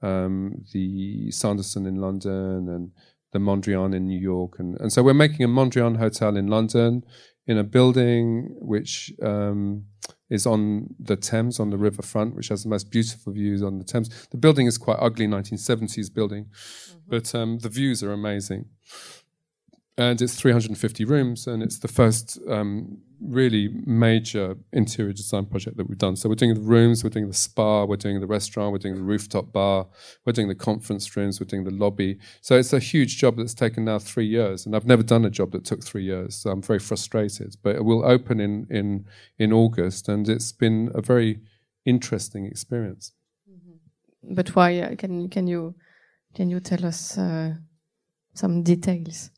[0.00, 2.92] um, the Sanderson in London and
[3.32, 4.58] the Mondrian in New York.
[4.58, 7.04] And, and so we're making a Mondrian hotel in London
[7.46, 9.84] in a building which um,
[10.30, 13.84] is on the Thames, on the riverfront, which has the most beautiful views on the
[13.84, 14.28] Thames.
[14.30, 16.98] The building is quite ugly, 1970s building, mm-hmm.
[17.08, 18.66] but um, the views are amazing
[19.98, 25.88] and it's 350 rooms, and it's the first um, really major interior design project that
[25.88, 26.16] we've done.
[26.16, 28.94] So we're doing the rooms, we're doing the spa, we're doing the restaurant, we're doing
[28.94, 29.86] the rooftop bar,
[30.24, 32.18] we're doing the conference rooms, we're doing the lobby.
[32.40, 35.30] So it's a huge job that's taken now three years, and I've never done a
[35.30, 36.36] job that took three years.
[36.36, 37.56] So I'm very frustrated.
[37.62, 39.04] But it will open in in
[39.38, 41.40] in August, and it's been a very
[41.84, 43.12] interesting experience.
[43.50, 44.34] Mm-hmm.
[44.34, 44.78] But why?
[44.80, 45.74] Uh, can can you
[46.34, 47.54] can you tell us uh,
[48.34, 49.30] some details?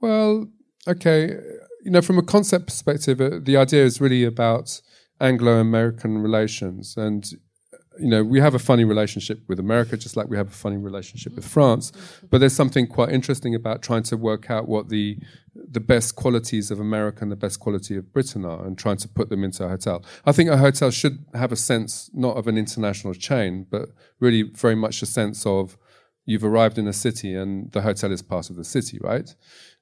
[0.00, 0.48] Well,
[0.86, 1.36] okay.
[1.82, 4.80] You know, from a concept perspective, uh, the idea is really about
[5.20, 6.96] Anglo American relations.
[6.96, 7.30] And,
[7.98, 10.76] you know, we have a funny relationship with America, just like we have a funny
[10.76, 11.92] relationship with France.
[12.30, 15.18] But there's something quite interesting about trying to work out what the
[15.54, 19.08] the best qualities of America and the best quality of Britain are and trying to
[19.08, 20.02] put them into a hotel.
[20.24, 23.88] I think a hotel should have a sense not of an international chain, but
[24.20, 25.76] really very much a sense of
[26.24, 29.34] you've arrived in a city and the hotel is part of the city, right?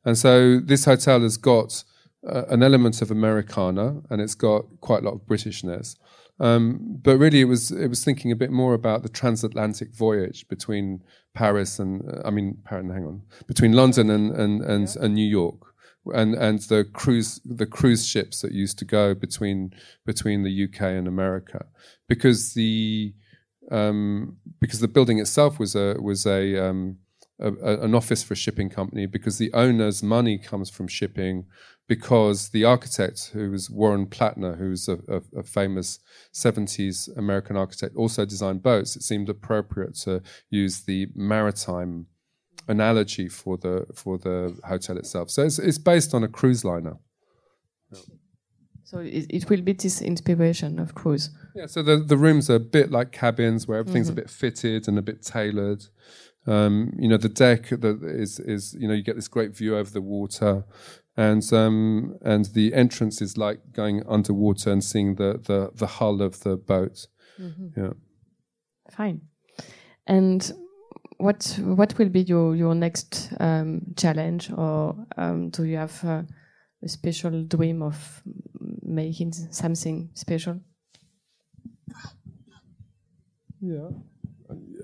[0.05, 1.84] And so this hotel has got
[2.26, 5.96] uh, an element of Americana and it's got quite a lot of Britishness.
[6.40, 10.46] Um, but really, it was it was thinking a bit more about the transatlantic voyage
[10.49, 11.03] between
[11.34, 15.05] Paris and uh, I mean, hang on, between London and and and, yeah.
[15.05, 15.74] and New York,
[16.07, 19.72] and and the cruise the cruise ships that used to go between
[20.07, 21.66] between the UK and America,
[22.09, 23.14] because the
[23.72, 26.99] um, because the building itself was a was a um,
[27.41, 31.47] a, a, an office for a shipping company because the owner's money comes from shipping
[31.86, 35.99] because the architect who was Warren Platner, who's a, a, a, famous
[36.34, 38.95] 70s American architect, also designed boats.
[38.95, 42.07] It seemed appropriate to use the maritime
[42.68, 45.30] analogy for the for the hotel itself.
[45.30, 46.99] So it's, it's based on a cruise liner.
[48.84, 51.30] So it, it, will be this inspiration of cruise.
[51.55, 51.66] Yeah.
[51.66, 54.18] So the the rooms are a bit like cabins where everything's mm-hmm.
[54.18, 55.84] a bit fitted and a bit tailored.
[56.49, 59.76] Um, you know, the deck that is is you know you get this great view
[59.76, 60.64] over the water,
[61.16, 66.22] and um, and the entrance is like going underwater and seeing the the, the hull
[66.22, 67.07] of the boat.
[67.38, 67.80] Mm-hmm.
[67.80, 67.92] Yeah.
[68.90, 69.20] Fine.
[70.07, 70.51] And
[71.18, 76.22] what what will be your your next um, challenge, or um, do you have uh,
[76.82, 78.22] a special dream of
[78.82, 80.61] making something special?
[83.61, 83.90] Yeah.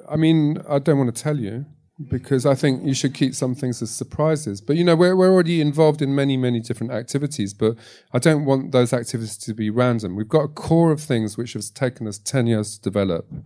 [0.08, 1.66] I mean, I don't want to tell you
[2.10, 4.60] because I think you should keep some things as surprises.
[4.60, 7.76] But you know, we're we're already involved in many many different activities, but
[8.12, 10.16] I don't want those activities to be random.
[10.16, 13.26] We've got a core of things which has taken us ten years to develop.
[13.30, 13.42] You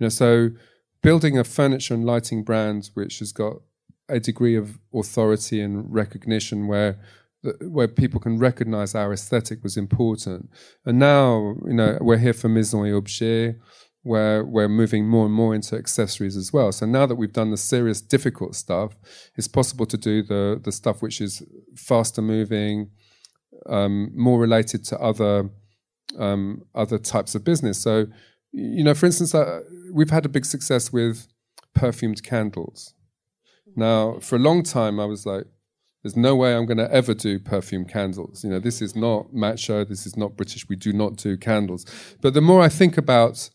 [0.00, 0.50] know, so
[1.02, 3.56] building a furniture and lighting brand which has got
[4.08, 6.98] a degree of authority and recognition where
[7.60, 10.48] where people can recognize our aesthetic was important.
[10.86, 13.56] And now, you know, we're here for Maison et Objet
[14.04, 16.70] where we're moving more and more into accessories as well.
[16.70, 18.94] So now that we've done the serious, difficult stuff,
[19.34, 21.42] it's possible to do the the stuff which is
[21.74, 22.90] faster moving,
[23.66, 25.50] um, more related to other
[26.18, 27.80] um, other types of business.
[27.80, 28.06] So
[28.52, 31.26] you know, for instance, uh, we've had a big success with
[31.74, 32.94] perfumed candles.
[33.74, 35.46] Now, for a long time, I was like,
[36.04, 38.44] there's no way I'm going to ever do perfume candles.
[38.44, 39.84] You know, this is not macho.
[39.84, 40.68] This is not British.
[40.68, 41.86] We do not do candles.
[42.20, 43.48] But the more I think about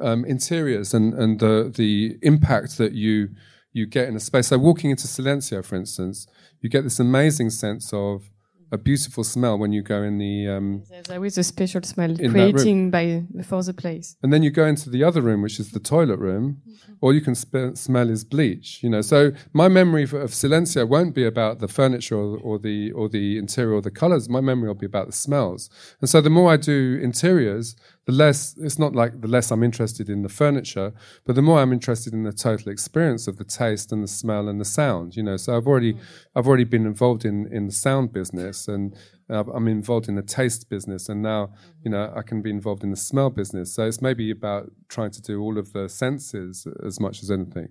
[0.00, 3.30] um, interiors and, and the, the impact that you,
[3.72, 6.26] you get in a space, so walking into Silencio, for instance,
[6.60, 8.30] you get this amazing sense of
[8.72, 10.48] a beautiful smell when you go in the.
[10.48, 14.16] Um, There's always a special smell creating by before the place.
[14.22, 16.62] And then you go into the other room, which is the toilet room.
[17.00, 18.82] All you can sp- smell is bleach.
[18.82, 22.58] You know, so my memory of, of Silencio won't be about the furniture or, or,
[22.58, 24.28] the or the interior or the colors.
[24.28, 25.70] My memory will be about the smells.
[26.00, 27.76] And so the more I do interiors,
[28.06, 30.92] the less it's not like the less I'm interested in the furniture,
[31.24, 34.48] but the more I'm interested in the total experience of the taste and the smell
[34.48, 35.16] and the sound.
[35.16, 36.00] You know, so I've already mm.
[36.34, 38.96] I've already been involved in in the sound business and
[39.28, 41.52] I'm involved in the taste business, and now
[41.84, 43.74] you know I can be involved in the smell business.
[43.74, 47.70] So it's maybe about trying to do all of the senses as much as anything.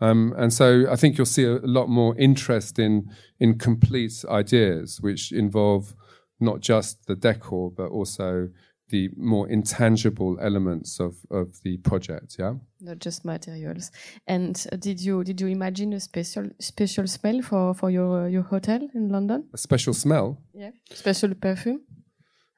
[0.00, 3.08] Um, and so I think you'll see a, a lot more interest in
[3.38, 5.94] in complete ideas, which involve
[6.40, 8.50] not just the decor but also
[8.88, 12.54] the more intangible elements of, of the project yeah?
[12.80, 13.90] Not just materials.
[14.26, 18.42] And uh, did you did you imagine a special special smell for for your your
[18.42, 19.48] hotel in london?
[19.52, 20.38] A special smell?
[20.54, 20.70] Yeah.
[20.92, 21.80] Special perfume?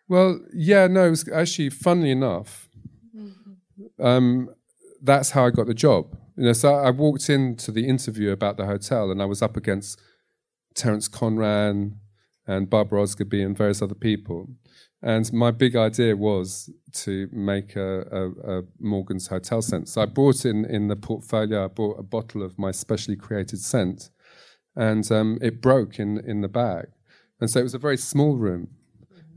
[0.08, 2.68] Well yeah no it was actually funnily enough
[3.16, 4.04] mm-hmm.
[4.04, 4.50] um,
[5.02, 6.16] that's how i got the job.
[6.36, 9.56] You know so i walked into the interview about the hotel and i was up
[9.56, 10.00] against
[10.74, 11.96] terence conran
[12.48, 14.48] and Barber Osgerby and various other people
[15.02, 19.88] and my big idea was to make a, a, a, Morgan's hotel scent.
[19.88, 21.64] So I brought in in the portfolio.
[21.64, 24.10] I bought a bottle of my specially created scent,
[24.74, 26.86] and um, it broke in in the bag.
[27.40, 28.68] And so it was a very small room,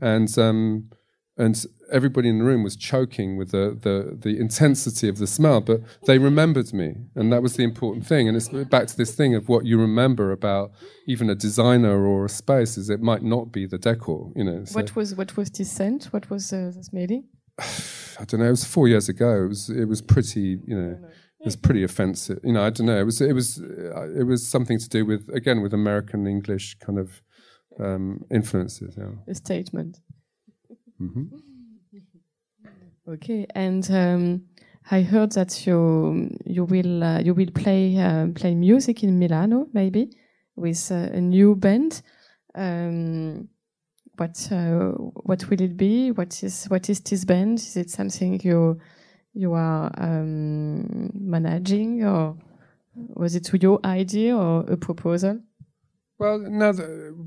[0.00, 0.90] and um,
[1.36, 5.60] and everybody in the room was choking with the, the, the intensity of the smell,
[5.60, 8.26] but they remembered me, and that was the important thing.
[8.26, 10.72] And it's back to this thing of what you remember about
[11.06, 14.64] even a designer or a space is it might not be the decor, you know.
[14.64, 14.74] So.
[14.80, 16.04] What was what was this scent?
[16.06, 17.24] What was uh, this smelling?
[17.58, 18.46] I don't know.
[18.46, 19.44] It was four years ago.
[19.44, 20.98] It was it was pretty, you know.
[21.40, 22.62] It was pretty offensive, you know.
[22.62, 23.00] I don't know.
[23.00, 26.76] It was it was uh, it was something to do with again with American English
[26.78, 27.20] kind of
[27.80, 28.94] um, influences.
[28.96, 29.10] Yeah.
[29.26, 29.98] A statement.
[31.00, 31.24] Mm-hmm.
[33.08, 34.42] Okay, and um,
[34.90, 39.66] I heard that you you will uh, you will play uh, play music in Milano,
[39.72, 40.16] maybe
[40.54, 42.02] with uh, a new band.
[42.54, 43.48] Um,
[44.18, 44.90] what uh,
[45.24, 46.12] what will it be?
[46.12, 47.58] What is what is this band?
[47.58, 48.78] Is it something you
[49.34, 52.36] you are um, managing, or
[52.94, 55.40] was it your idea or a proposal?
[56.18, 56.72] Well, now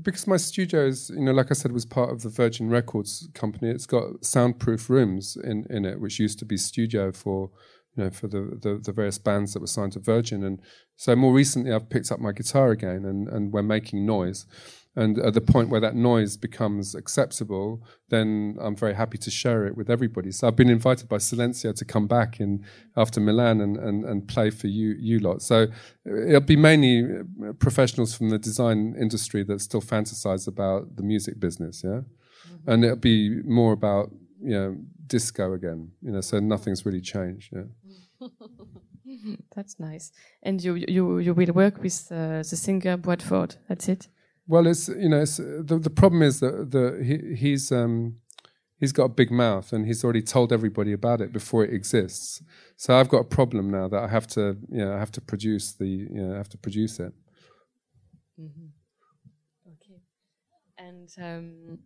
[0.00, 3.28] because my studio is, you know, like I said, was part of the Virgin Records
[3.34, 3.70] company.
[3.70, 7.50] It's got soundproof rooms in, in it, which used to be studio for,
[7.94, 10.42] you know, for the, the, the various bands that were signed to Virgin.
[10.42, 10.62] And
[10.96, 14.46] so more recently, I've picked up my guitar again, and and we're making noise.
[14.96, 19.66] And at the point where that noise becomes acceptable, then I'm very happy to share
[19.66, 20.32] it with everybody.
[20.32, 22.64] So I've been invited by Silencio to come back in
[22.96, 25.42] after Milan and, and, and play for you you lot.
[25.42, 25.66] So
[26.06, 27.04] it'll be mainly
[27.46, 32.00] uh, professionals from the design industry that still fantasize about the music business, yeah.
[32.00, 32.70] Mm-hmm.
[32.70, 34.10] And it'll be more about
[34.42, 34.76] you know
[35.06, 36.22] disco again, you know.
[36.22, 38.28] So nothing's really changed, yeah.
[39.54, 40.10] That's nice.
[40.42, 43.56] And you you you will work with uh, the singer Bradford.
[43.68, 44.08] That's it.
[44.48, 48.16] Well, it's you know it's, the the problem is that the he, he's um,
[48.78, 52.42] he's got a big mouth and he's already told everybody about it before it exists.
[52.76, 55.20] So I've got a problem now that I have to you know I have to
[55.20, 57.12] produce the you know I have to produce it.
[58.40, 58.66] Mm-hmm.
[59.72, 60.00] Okay,
[60.78, 61.78] and um,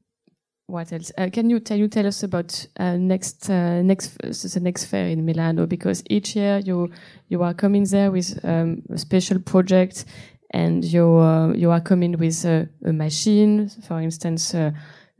[0.66, 1.12] what else?
[1.16, 5.08] Uh, can you tell you tell us about uh, next uh, next the next fair
[5.08, 5.66] in Milano?
[5.66, 6.90] Because each year you
[7.28, 10.04] you are coming there with um, a special project
[10.50, 14.72] and you uh, you are coming with a, a machine, for instance, uh,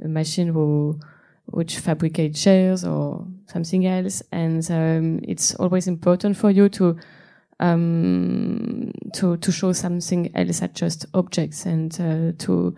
[0.03, 0.99] a machine who,
[1.47, 6.97] which fabricates chairs or something else, and um, it's always important for you to
[7.61, 12.75] um, to to show something else than just objects and uh, to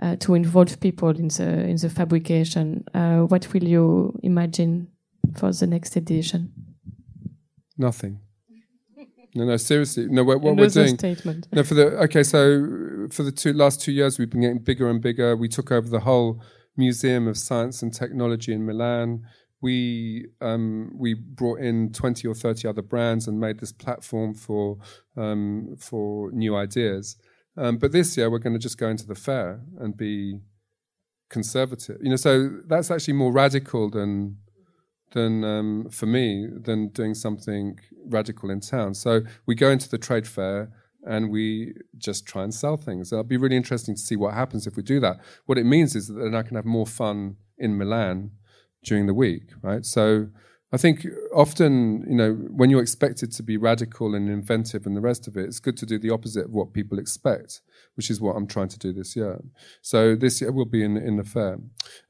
[0.00, 2.84] uh, to involve people in the in the fabrication.
[2.94, 4.88] Uh, what will you imagine
[5.36, 6.52] for the next edition?
[7.76, 8.20] Nothing.
[9.34, 10.06] No, no, seriously.
[10.08, 10.98] No, what, what we're doing.
[10.98, 11.46] Statement.
[11.52, 12.22] No, for the okay.
[12.22, 15.36] So for the two last two years, we've been getting bigger and bigger.
[15.36, 16.42] We took over the whole
[16.76, 19.24] Museum of Science and Technology in Milan.
[19.60, 24.78] We um, we brought in twenty or thirty other brands and made this platform for
[25.16, 27.16] um, for new ideas.
[27.56, 30.40] Um, but this year, we're going to just go into the fair and be
[31.28, 31.98] conservative.
[32.00, 34.38] You know, so that's actually more radical than
[35.12, 38.94] than um, for me than doing something radical in town.
[38.94, 40.70] So we go into the trade fair
[41.04, 43.12] and we just try and sell things.
[43.12, 45.18] It'll be really interesting to see what happens if we do that.
[45.46, 48.32] What it means is that then I can have more fun in Milan
[48.84, 49.84] during the week, right?
[49.84, 50.28] So
[50.72, 51.04] I think
[51.34, 55.36] often, you know, when you're expected to be radical and inventive and the rest of
[55.36, 57.60] it, it's good to do the opposite of what people expect,
[57.96, 59.40] which is what I'm trying to do this year.
[59.82, 61.58] So this year will be in in the fair,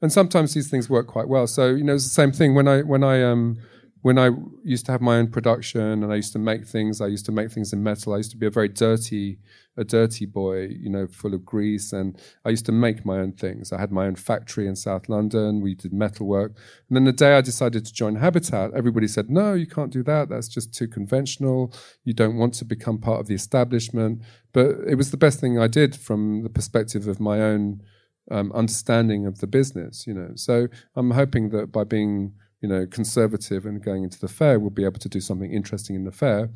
[0.01, 1.47] and sometimes these things work quite well.
[1.47, 3.57] So you know, it's the same thing when I when I um
[4.01, 4.31] when I
[4.63, 7.31] used to have my own production and I used to make things, I used to
[7.31, 8.13] make things in metal.
[8.13, 9.37] I used to be a very dirty,
[9.77, 11.93] a dirty boy, you know, full of grease.
[11.93, 13.71] And I used to make my own things.
[13.71, 15.61] I had my own factory in South London.
[15.61, 16.53] We did metal work.
[16.89, 20.03] And then the day I decided to join Habitat, everybody said, no, you can't do
[20.03, 20.29] that.
[20.29, 21.73] That's just too conventional.
[22.03, 24.21] You don't want to become part of the establishment.
[24.51, 27.81] But it was the best thing I did from the perspective of my own
[28.29, 30.31] um, understanding of the business, you know.
[30.35, 34.69] So I'm hoping that by being you know, conservative and going into the fair, we'll
[34.69, 36.49] be able to do something interesting in the fair,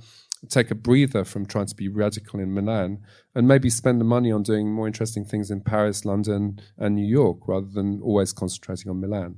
[0.49, 2.99] take a breather from trying to be radical in Milan,
[3.33, 7.05] and maybe spend the money on doing more interesting things in Paris, London, and New
[7.05, 9.37] York, rather than always concentrating on Milan,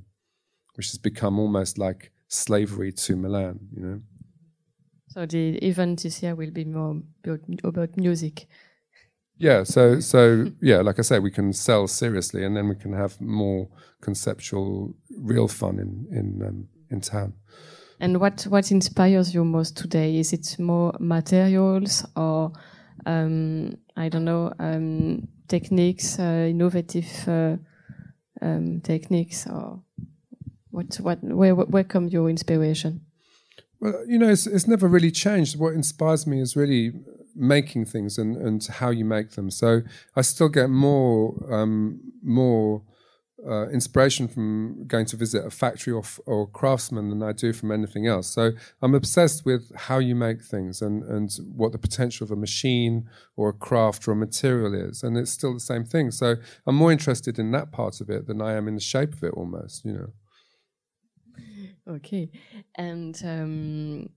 [0.74, 4.00] which has become almost like slavery to Milan, you know.
[5.08, 7.00] So the event this year will be more
[7.64, 8.46] about music.
[9.38, 12.92] Yeah, so so yeah, like I say, we can sell seriously, and then we can
[12.92, 13.68] have more
[14.00, 17.34] conceptual, real fun in in um, in town.
[18.00, 20.18] And what what inspires you most today?
[20.18, 22.52] Is it more materials or
[23.06, 27.56] um, I don't know um, techniques, uh, innovative uh,
[28.40, 29.82] um, techniques, or
[30.70, 33.00] what what where where come your inspiration?
[33.80, 35.58] Well, you know, it's it's never really changed.
[35.58, 36.92] What inspires me is really
[37.34, 39.50] making things and, and how you make them.
[39.50, 39.82] So
[40.16, 42.82] I still get more um, more
[43.46, 47.70] uh, inspiration from going to visit a factory or, or craftsman than I do from
[47.70, 48.26] anything else.
[48.26, 52.36] So I'm obsessed with how you make things and, and what the potential of a
[52.36, 55.02] machine or a craft or a material is.
[55.02, 56.10] And it's still the same thing.
[56.10, 56.36] So
[56.66, 59.22] I'm more interested in that part of it than I am in the shape of
[59.22, 60.12] it almost, you know.
[61.88, 62.30] Okay.
[62.74, 64.10] And um,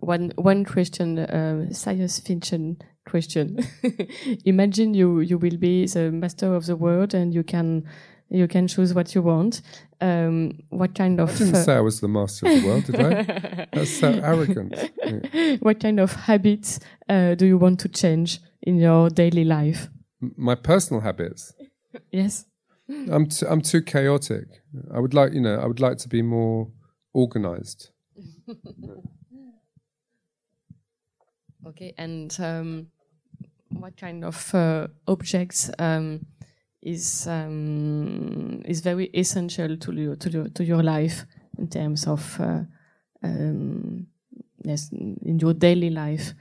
[0.00, 2.76] one one question, uh, science fiction
[3.08, 3.58] question.
[4.44, 7.88] Imagine you you will be the master of the world and you can
[8.30, 9.62] you can choose what you want.
[10.00, 11.30] Um, what kind of?
[11.30, 13.66] I didn't uh, say I was the master of the world, did I?
[13.72, 14.74] That's so arrogant.
[15.04, 15.56] Yeah.
[15.60, 19.88] What kind of habits uh, do you want to change in your daily life?
[20.22, 21.54] M my personal habits.
[22.12, 22.44] yes.
[22.88, 24.46] I'm t- I'm too chaotic.
[24.94, 26.68] I would like you know I would like to be more
[27.12, 27.90] organized.
[31.66, 32.86] Okay, and um,
[33.68, 36.24] what kind of uh, objects um,
[36.82, 41.24] is um, is very essential to your to your to your life
[41.58, 42.62] in terms of uh,
[43.22, 44.06] um,
[44.64, 46.34] yes in your daily life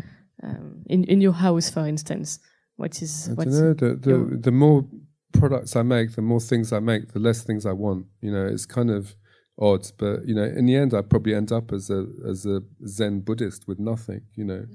[0.43, 2.39] um, in in your house, for instance.
[2.75, 4.85] What is I don't know the the, the more
[5.33, 8.05] products I make, the more things I make, the less things I want.
[8.21, 9.15] You know, it's kind of
[9.59, 12.61] odd, but you know, in the end, I probably end up as a as a
[12.85, 14.21] Zen Buddhist with nothing.
[14.35, 14.65] You know,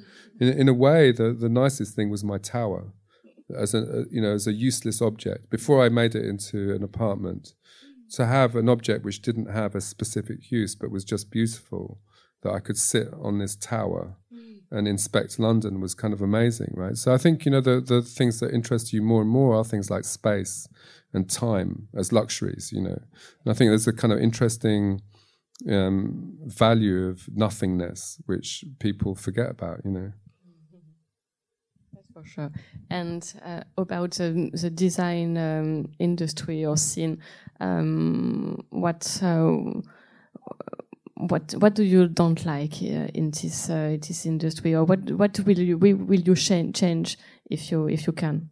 [0.40, 2.92] in in a way, the the nicest thing was my tower,
[3.57, 7.55] as a you know as a useless object before I made it into an apartment.
[8.16, 11.99] To have an object which didn't have a specific use but was just beautiful,
[12.43, 14.18] that I could sit on this tower
[14.70, 16.97] and inspect London was kind of amazing, right?
[16.97, 19.64] So I think you know the the things that interest you more and more are
[19.64, 20.68] things like space
[21.12, 22.99] and time as luxuries, you know.
[23.45, 25.03] And I think there's a kind of interesting
[25.70, 30.12] um, value of nothingness which people forget about, you know.
[32.23, 32.51] For sure.
[32.91, 37.18] And uh, about the, the design um, industry or scene,
[37.61, 39.57] um, what uh,
[41.16, 45.39] what what do you don't like uh, in this uh, this industry, or what what
[45.41, 47.18] will you will you change
[47.51, 48.51] if you if you can?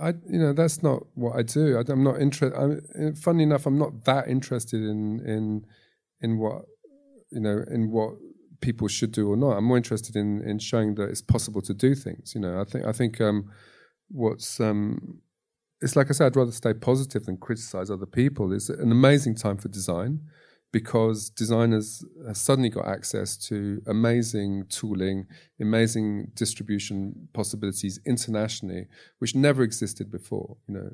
[0.00, 1.76] I, you know, that's not what I do.
[1.76, 3.18] I, am not interested.
[3.18, 5.66] Funny enough, I'm not that interested in in
[6.20, 6.62] in what
[7.30, 8.14] you know in what
[8.60, 9.56] people should do or not.
[9.56, 12.34] I'm more interested in in showing that it's possible to do things.
[12.34, 13.50] You know, I think I think um,
[14.08, 15.20] what's um,
[15.80, 18.52] it's like I said, I'd rather stay positive than criticize other people.
[18.52, 20.20] It's an amazing time for design
[20.72, 25.26] because designers have suddenly got access to amazing tooling,
[25.60, 28.86] amazing distribution possibilities internationally,
[29.18, 30.56] which never existed before.
[30.68, 30.90] You know,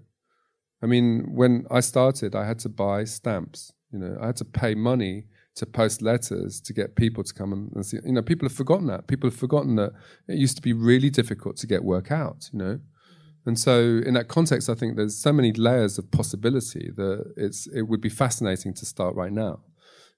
[0.83, 3.73] I mean, when I started, I had to buy stamps.
[3.91, 5.27] You know, I had to pay money
[5.57, 7.99] to post letters to get people to come and, see.
[8.05, 9.07] You know, people have forgotten that.
[9.07, 9.93] People have forgotten that
[10.29, 12.51] it used to be really difficult to get work out.
[12.53, 12.81] You know,
[13.47, 17.67] And so, in that context, I think there's so many layers of possibility that it's
[17.69, 19.61] it would be fascinating to start right now,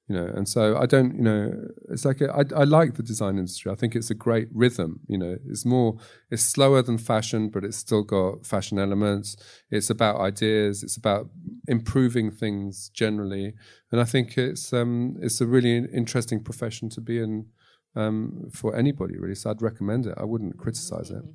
[0.09, 0.27] you know.
[0.27, 1.53] And so, I don't, you know,
[1.91, 3.73] it's like a, I, I like the design industry.
[3.73, 5.01] I think it's a great rhythm.
[5.09, 5.99] You know, it's more,
[6.31, 9.37] it's slower than fashion, but it's still got fashion elements.
[9.71, 10.83] It's about ideas.
[10.83, 11.29] It's about
[11.67, 13.55] improving things generally.
[13.93, 17.47] And I think it's um it's a really interesting profession to be in
[17.95, 19.35] um, for anybody really.
[19.35, 20.15] So I'd recommend it.
[20.17, 21.23] I wouldn't criticize it.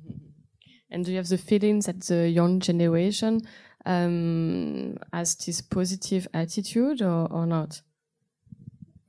[0.92, 3.40] And do you have the feeling that the young generation
[3.86, 7.80] um, has this positive attitude or, or not?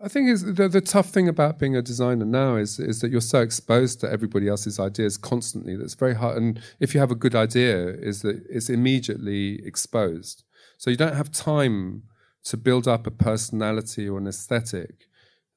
[0.04, 3.10] I think is the, the tough thing about being a designer now is is that
[3.10, 5.78] you're so exposed to everybody else's ideas constantly.
[5.78, 6.38] That's very hard.
[6.38, 10.43] And if you have a good idea, is that it's immediately exposed.
[10.78, 12.04] So you don't have time
[12.43, 15.08] to build up a personality or an aesthetic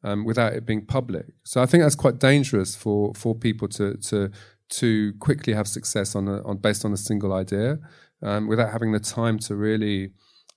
[0.04, 1.26] um, without it being public.
[1.42, 4.30] So I think that's quite dangerous for for people to to
[4.68, 7.78] to quickly have success on a, on based on a single idea
[8.22, 10.12] um, without having the time to really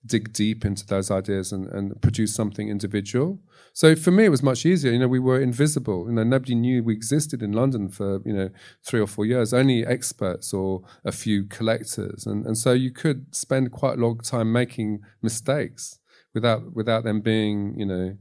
[0.05, 3.39] dig deep into those ideas and, and produce something individual.
[3.73, 4.91] So for me, it was much easier.
[4.91, 6.05] You know, we were invisible.
[6.07, 8.49] You know, nobody knew we existed in London for you know
[8.83, 9.53] three or four years.
[9.53, 14.19] Only experts or a few collectors, and and so you could spend quite a long
[14.19, 15.99] time making mistakes
[16.33, 18.17] without without them being you know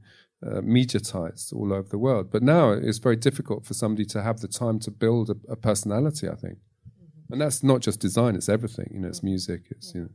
[0.46, 2.30] uh, mediatized all over the world.
[2.30, 5.56] But now it's very difficult for somebody to have the time to build a, a
[5.56, 6.28] personality.
[6.28, 7.32] I think, mm-hmm.
[7.32, 8.90] and that's not just design; it's everything.
[8.92, 9.62] You know, it's music.
[9.70, 10.08] It's you know.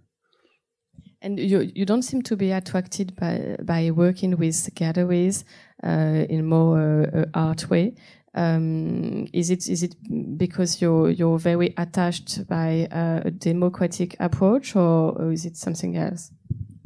[1.23, 5.45] And you you don't seem to be attracted by by working with galleries
[5.83, 7.95] uh, in more uh, uh art way.
[8.35, 9.95] Um, is it is it
[10.37, 15.95] because you're you're very attached by uh, a democratic approach, or, or is it something
[15.95, 16.31] else?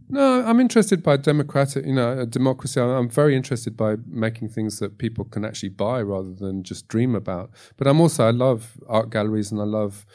[0.10, 2.80] No, I'm interested by democratic, you know, democracy.
[2.80, 7.14] I'm very interested by making things that people can actually buy rather than just dream
[7.14, 7.52] about.
[7.76, 10.06] But I'm also, I love art galleries and I love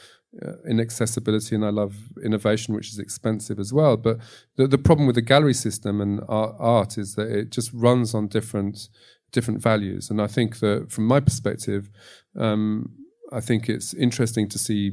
[0.40, 3.96] uh, inaccessibility and I love innovation, which is expensive as well.
[3.96, 4.18] But
[4.56, 8.14] the, the problem with the gallery system and art, art is that it just runs
[8.14, 8.88] on different
[9.32, 10.10] different values.
[10.10, 11.90] And I think that from my perspective,
[12.38, 12.90] um,
[13.32, 14.92] I think it's interesting to see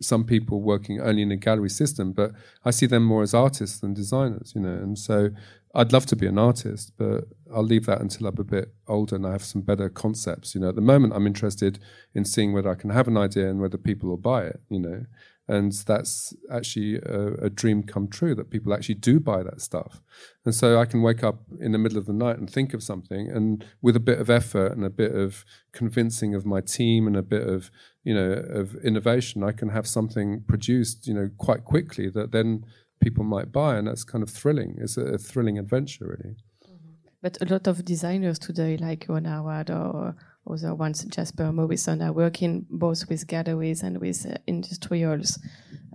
[0.00, 2.32] some people working only in a gallery system, but
[2.64, 4.74] I see them more as artists than designers, you know.
[4.74, 5.30] And so
[5.74, 9.16] I'd love to be an artist, but I'll leave that until I'm a bit older
[9.16, 10.54] and I have some better concepts.
[10.54, 11.78] You know, at the moment I'm interested
[12.14, 14.80] in seeing whether I can have an idea and whether people will buy it, you
[14.80, 15.04] know
[15.48, 20.02] and that's actually a, a, dream come true that people actually do buy that stuff
[20.44, 22.82] and so i can wake up in the middle of the night and think of
[22.82, 27.06] something and with a bit of effort and a bit of convincing of my team
[27.06, 27.70] and a bit of
[28.04, 32.64] you know of innovation i can have something produced you know quite quickly that then
[33.00, 36.34] people might buy and that's kind of thrilling it's a, a thrilling adventure really
[36.66, 36.92] mm-hmm.
[37.22, 40.14] but a lot of designers today like Ron Arad or
[40.50, 45.38] other ones, Jasper Morrison, are working both with galleries and with uh, industrials.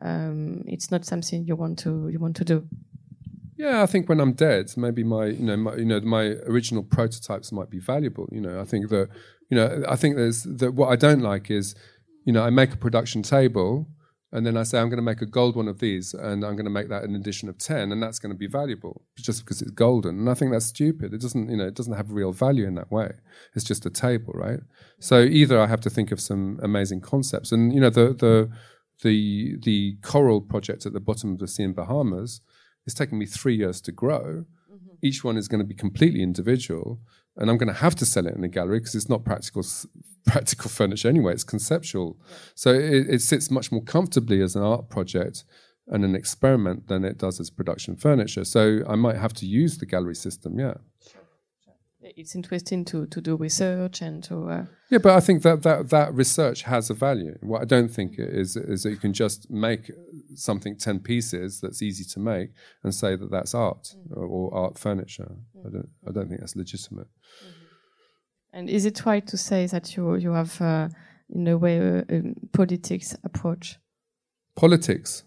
[0.02, 2.68] Um, it's not something you want to you want to do.
[3.56, 6.84] Yeah, I think when I'm dead, maybe my you know my, you know my original
[6.84, 8.28] prototypes might be valuable.
[8.32, 9.10] You know, I think that
[9.50, 11.76] you know I think there's that what I don't like is
[12.26, 13.88] you know I make a production table
[14.34, 16.56] and then I say I'm going to make a gold one of these, and I'm
[16.56, 19.46] going to make that an edition of ten, and that's going to be valuable just
[19.46, 20.18] because it's golden.
[20.18, 21.14] And I think that's stupid.
[21.14, 23.12] It doesn't, you know, it doesn't have real value in that way.
[23.56, 24.60] It's just a table, right?
[25.00, 28.50] So either I have to think of some amazing concepts, and you know, the the
[29.04, 32.42] the the coral project at the bottom of the sea in Bahamas
[32.88, 34.46] is taking me three years to grow.
[34.72, 34.96] Mm-hmm.
[35.04, 37.00] Each one is going to be completely individual,
[37.38, 39.64] and I'm going to have to sell it in a gallery because it's not practical
[40.26, 41.34] practical furniture anyway.
[41.34, 42.36] It's conceptual, yeah.
[42.56, 45.44] so it, it, sits much more comfortably as an art project
[45.88, 48.46] and an experiment than it does as production furniture.
[48.46, 50.60] So I might have to use the gallery system.
[50.60, 50.76] Yeah.
[52.16, 54.50] It's interesting to, to do research and to.
[54.50, 57.38] Uh yeah, but I think that, that that research has a value.
[57.42, 59.92] What I don't think is is that you can just make
[60.36, 62.50] something ten pieces that's easy to make
[62.84, 64.20] and say that that's art mm-hmm.
[64.20, 65.32] or, or, art furniture.
[65.32, 65.68] Mm-hmm.
[65.68, 67.08] I don't I don't think that's legitimate.
[67.08, 67.64] Mm-hmm.
[68.54, 70.90] And is it right to say that you you have, uh,
[71.30, 73.80] in a way, a, a politics approach?
[74.56, 75.24] Politics.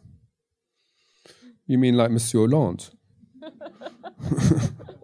[1.67, 2.85] You mean like Monsieur Hollande?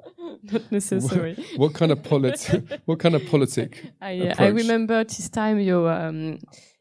[0.42, 1.34] Not necessary.
[1.34, 2.50] What, what kind of polit?
[2.84, 3.92] what kind of politic?
[4.00, 6.38] I, uh, I remember this time you um,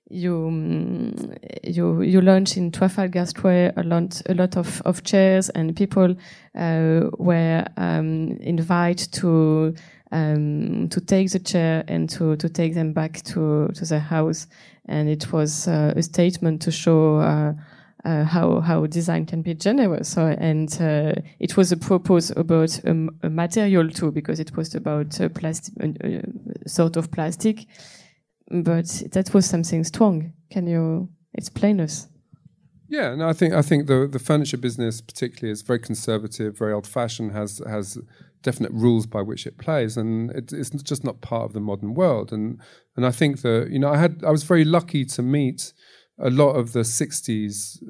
[0.09, 1.33] you um,
[1.63, 6.15] you you launched in Trafalgar Square a lot a lot of, of chairs and people
[6.55, 9.75] uh, were um, invited to
[10.11, 14.47] um, to take the chair and to, to take them back to, to the house.
[14.85, 17.53] And it was uh, a statement to show uh,
[18.05, 20.09] uh, how how design can be generous.
[20.09, 25.19] So, and uh, it was a proposal about a, material too, because it was about
[25.19, 25.73] a plastic,
[26.67, 27.65] sort of plastic.
[28.49, 30.33] But that was something strong.
[30.49, 32.07] Can you explain us?
[32.89, 36.73] Yeah, no, I think I think the the furniture business particularly is very conservative, very
[36.73, 37.97] old fashioned, has has
[38.43, 41.93] definite rules by which it plays, and it, it's just not part of the modern
[41.93, 42.33] world.
[42.33, 42.59] And
[42.97, 45.71] and I think that you know I had I was very lucky to meet
[46.21, 47.83] a lot of the 60s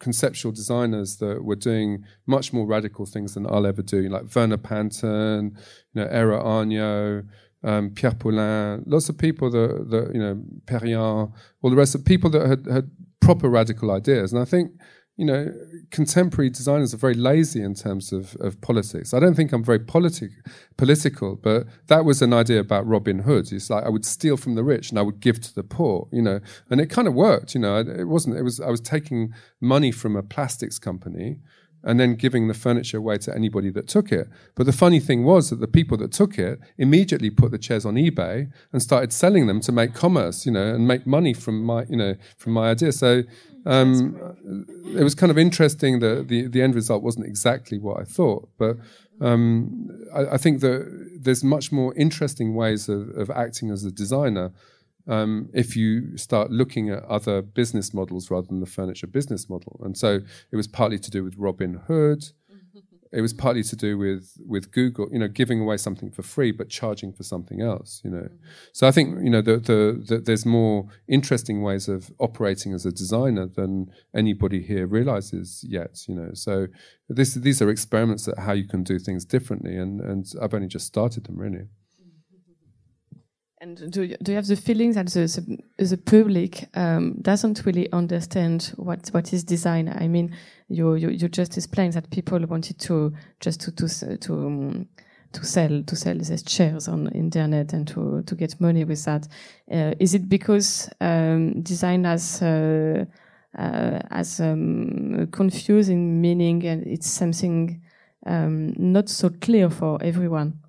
[0.00, 4.56] conceptual designers that were doing much more radical things than I'll ever do, like Verner
[4.56, 5.56] Panton,
[5.94, 7.26] you know, Eero Aarnio,
[7.62, 11.32] um, Pierre Paulin, lots of people that, that you know, Perriand,
[11.62, 14.32] all the rest of people that had, had proper radical ideas.
[14.32, 14.72] And I think
[15.16, 15.50] you know,
[15.90, 19.14] contemporary designers are very lazy in terms of, of politics.
[19.14, 20.30] I don't think I'm very politic,
[20.76, 23.50] political, but that was an idea about Robin Hood.
[23.50, 26.06] It's like I would steal from the rich and I would give to the poor,
[26.12, 27.78] you know, and it kind of worked, you know.
[27.78, 31.38] It wasn't, it was, I was taking money from a plastics company
[31.82, 34.28] and then giving the furniture away to anybody that took it.
[34.54, 37.86] But the funny thing was that the people that took it immediately put the chairs
[37.86, 41.62] on eBay and started selling them to make commerce, you know, and make money from
[41.62, 42.92] my, you know, from my idea.
[42.92, 43.22] So
[43.66, 44.66] um,
[44.96, 48.48] it was kind of interesting that the, the end result wasn't exactly what I thought,
[48.58, 48.76] but
[49.20, 53.90] um, I, I, think that there's much more interesting ways of, of acting as a
[53.90, 54.52] designer
[55.06, 59.80] um, if you start looking at other business models rather than the furniture business model.
[59.84, 62.24] And so it was partly to do with Robin Hood
[63.12, 66.52] it was partly to do with with Google, you know, giving away something for free
[66.52, 68.28] but charging for something else, you know.
[68.72, 72.84] So I think you know the, the, the, there's more interesting ways of operating as
[72.84, 76.30] a designer than anybody here realizes yet, you know.
[76.34, 76.66] So
[77.08, 80.68] this these are experiments at how you can do things differently, and and I've only
[80.68, 81.68] just started them really.
[83.66, 85.26] And do you, do you have the feeling that the,
[85.76, 89.88] the, the public um, doesn't really understand what, what is design?
[89.88, 90.36] I mean,
[90.68, 94.88] you, you, you just explained that people wanted to just to to to, um,
[95.32, 99.26] to sell to sell these chairs on internet and to to get money with that.
[99.68, 103.04] Uh, is it because um, design has uh,
[103.58, 107.82] uh, um, confusing meaning and it's something
[108.26, 110.60] um, not so clear for everyone?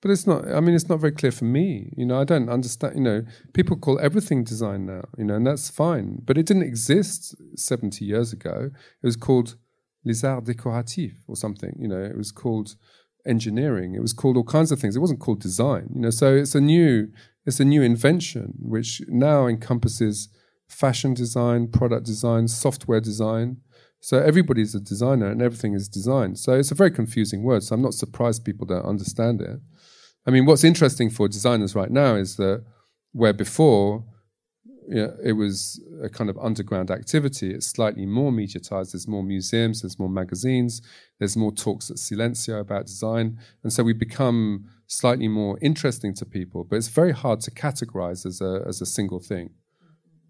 [0.00, 0.46] But it's not.
[0.48, 1.92] I mean, it's not very clear for me.
[1.96, 2.94] You know, I don't understand.
[2.94, 3.22] You know,
[3.52, 5.02] people call everything design now.
[5.16, 6.22] You know, and that's fine.
[6.24, 8.70] But it didn't exist seventy years ago.
[9.02, 9.56] It was called
[10.04, 11.74] les arts décoratifs or something.
[11.78, 12.76] You know, it was called
[13.26, 13.94] engineering.
[13.94, 14.94] It was called all kinds of things.
[14.94, 15.90] It wasn't called design.
[15.94, 17.08] You know, so it's a new
[17.44, 20.28] it's a new invention which now encompasses
[20.68, 23.56] fashion design, product design, software design.
[24.00, 26.36] So everybody's a designer and everything is design.
[26.36, 27.64] So it's a very confusing word.
[27.64, 29.58] So I'm not surprised people don't understand it.
[30.28, 32.62] I mean, what's interesting for designers right now is that
[33.12, 34.04] where before
[34.86, 38.92] you know, it was a kind of underground activity, it's slightly more mediatized.
[38.92, 40.82] There's more museums, there's more magazines,
[41.18, 43.38] there's more talks at Silencio about design.
[43.62, 48.26] And so we become slightly more interesting to people, but it's very hard to categorize
[48.26, 49.54] as a, as a single thing.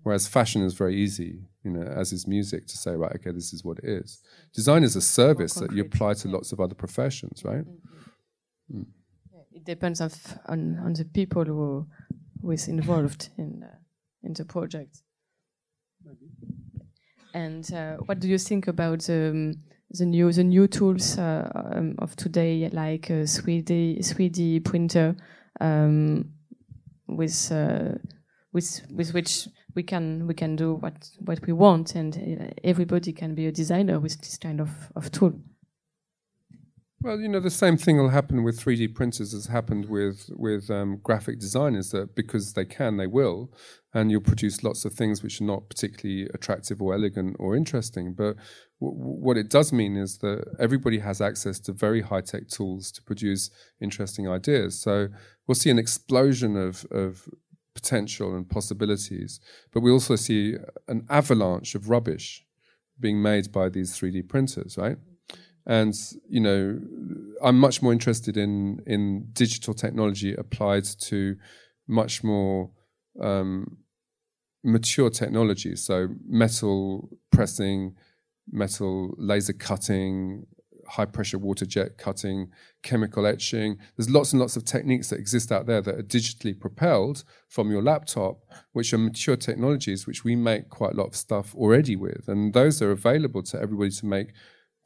[0.04, 3.52] Whereas fashion is very easy, you know, as is music, to say, right, okay, this
[3.52, 4.22] is what it is.
[4.54, 7.64] Design is a service that you apply to lots of other professions, right?
[7.64, 8.78] Mm-hmm.
[8.82, 8.86] Mm
[9.58, 10.14] it depends of,
[10.46, 11.86] on on the people who
[12.42, 13.76] who is involved in uh,
[14.22, 15.02] in the project.
[17.34, 19.54] And uh, what do you think about the um,
[19.90, 25.16] the new the new tools uh, um, of today, like a 3D 3D printer,
[25.60, 26.30] um,
[27.06, 27.98] with uh,
[28.52, 33.12] with with which we can we can do what what we want, and uh, everybody
[33.12, 35.32] can be a designer with this kind of of tool.
[37.00, 40.68] Well, you know, the same thing will happen with 3D printers as happened with with
[40.68, 41.90] um, graphic designers.
[41.90, 43.52] That because they can, they will,
[43.94, 48.14] and you'll produce lots of things which are not particularly attractive or elegant or interesting.
[48.14, 48.34] But
[48.80, 52.90] w- what it does mean is that everybody has access to very high tech tools
[52.92, 54.80] to produce interesting ideas.
[54.80, 55.06] So
[55.46, 57.28] we'll see an explosion of of
[57.74, 59.38] potential and possibilities,
[59.72, 60.56] but we also see
[60.88, 62.44] an avalanche of rubbish
[62.98, 64.98] being made by these 3D printers, right?
[65.68, 65.94] And
[66.28, 66.80] you know
[67.42, 71.36] i'm much more interested in in digital technology applied to
[71.86, 72.70] much more
[73.20, 73.78] um,
[74.64, 75.76] mature technology.
[75.76, 77.94] So metal pressing
[78.50, 80.46] metal laser cutting
[80.88, 82.50] high pressure water jet cutting
[82.82, 83.76] chemical etching.
[83.96, 87.70] There's lots and lots of techniques that exist out there that are digitally propelled from
[87.70, 88.38] your laptop
[88.72, 92.26] which are mature technologies which we make quite a lot of stuff already with.
[92.26, 94.28] And those are available to everybody to make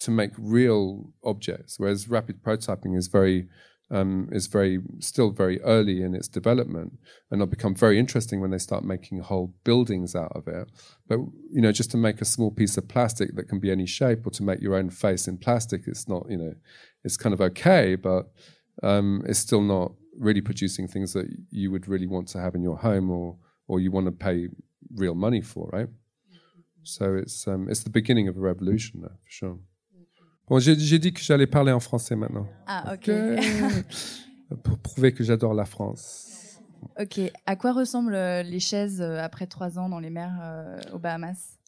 [0.05, 3.49] to make real objects, whereas rapid prototyping is very
[3.91, 6.99] um, is very still very early in its development,
[7.31, 10.71] and it'll become very interesting when they start making whole buildings out of it.
[11.07, 11.19] But
[11.51, 14.27] you know, just to make a small piece of plastic that can be any shape,
[14.27, 16.55] or to make your own face in plastic, it's not you know,
[17.05, 18.31] it's kind of okay, but
[18.83, 22.63] um, it's still not really producing things that you would really want to have in
[22.63, 23.37] your home, or
[23.69, 24.49] or you want to pay
[24.95, 25.89] real money for, right?
[26.85, 29.59] So it's um, it's the beginning of a revolution, for sure.
[30.49, 32.47] Bon, j'ai dit que j'allais parler en français maintenant.
[32.67, 33.11] Ah, ok.
[34.63, 36.59] Pour prouver que j'adore la France.
[37.01, 37.21] Ok.
[37.47, 40.99] À quoi ressemblent euh, les chaises euh, après trois ans dans les mers euh, aux
[40.99, 41.59] Bahamas?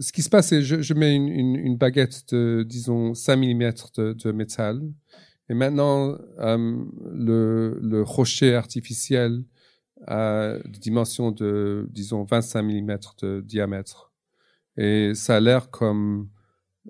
[0.00, 3.36] Ce qui se passe, c'est je, je mets une, une, une, baguette de, disons, 5
[3.36, 4.82] mm de, de métal.
[5.48, 9.44] Et maintenant, le, le, rocher artificiel
[10.06, 14.12] a des dimensions de, disons, 25 mm de diamètre.
[14.76, 16.28] Et ça a l'air comme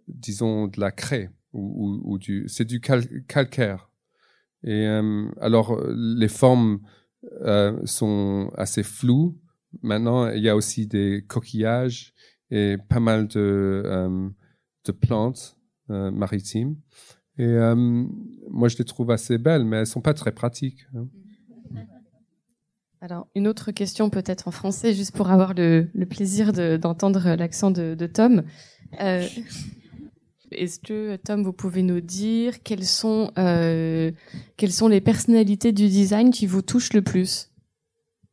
[0.09, 3.91] disons, de la craie ou, ou, du, c'est du calcaire.
[4.63, 6.81] Et euh, alors, les formes
[7.43, 9.39] euh, sont assez floues.
[9.83, 12.15] Maintenant, il y a aussi des coquillages
[12.51, 14.29] et pas mal de, euh,
[14.85, 15.57] de plantes
[15.91, 16.77] euh, maritimes.
[17.37, 20.87] Et euh, moi, je les trouve assez belles, mais elles sont pas très pratiques.
[20.95, 21.07] Hein.
[23.01, 27.71] Alors, une autre question peut-être en français, juste pour avoir le, le plaisir d'entendre l'accent
[27.71, 28.45] de, de, Tom.
[30.55, 34.11] Euh, est-ce que, Tom, vous pouvez nous dire quelles sont, euh,
[34.57, 37.51] quelles sont les personnalités du design qui vous touchent le plus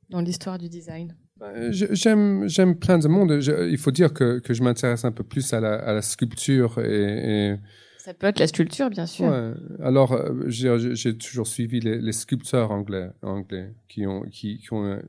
[0.10, 1.16] dans l'histoire du design?
[1.38, 3.40] Bah, J'aime, j'aime plein de monde.
[3.42, 6.78] il faut dire que, que je m'intéresse un peu plus à la, à la sculpture
[6.80, 7.56] et, et,
[7.98, 9.28] Ça peut être la sculpture, bien sûr.
[9.28, 9.54] Ouais.
[9.84, 14.74] Alors, euh, j'ai, j'ai toujours suivi les, les, sculpteurs anglais, anglais qui ont, qui, qui
[14.74, 15.02] ont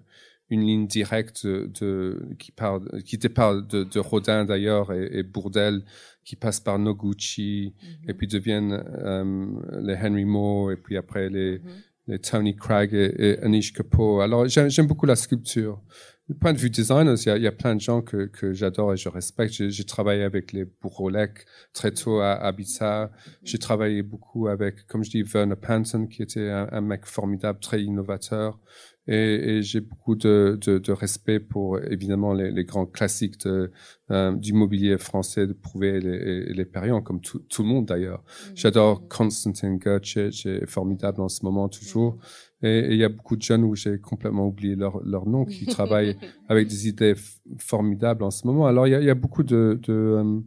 [0.53, 5.83] une ligne directe de, qui parle, qui parle de, de Rodin d'ailleurs et, et Bourdelle
[6.25, 8.11] qui passent par Noguchi mm-hmm.
[8.11, 9.47] et puis deviennent euh,
[9.81, 11.63] les Henry Moore et puis après les, mm-hmm.
[12.09, 14.23] les Tony Craig et, et, Anish Kapoor.
[14.23, 15.81] Alors j'aime beaucoup la sculpture.
[16.29, 18.27] Du point de vue designer, il y a, il y a plein de gens que,
[18.27, 19.53] que j'adore et je respecte.
[19.53, 23.07] J'ai travaillé avec les Bourolek très tôt à Ibiza.
[23.07, 23.39] Mm-hmm.
[23.43, 27.59] J'ai travaillé beaucoup avec, comme je dis, Werner Panton, qui était un, un mec formidable,
[27.59, 28.61] très innovateur
[29.09, 33.73] et, et j'ai beaucoup de, de, de, respect pour évidemment les, les grands classiques de,
[34.13, 37.87] euh, du mobilier français de Prouvé et les, les Perriand, comme tout, tout le monde
[37.87, 38.21] d'ailleurs.
[38.21, 38.53] Mm.
[38.55, 42.15] J'adore Constantin Goethe, est formidable en ce moment toujours.
[42.63, 42.67] Mm.
[42.67, 45.67] Et il y a beaucoup de jeunes où j'ai complètement oublié leur, leur nom qui
[45.79, 46.17] travaillent
[46.49, 47.15] avec des idées
[47.59, 48.67] formidables en ce moment.
[48.67, 50.41] Alors il y a, y a beaucoup de, de euh,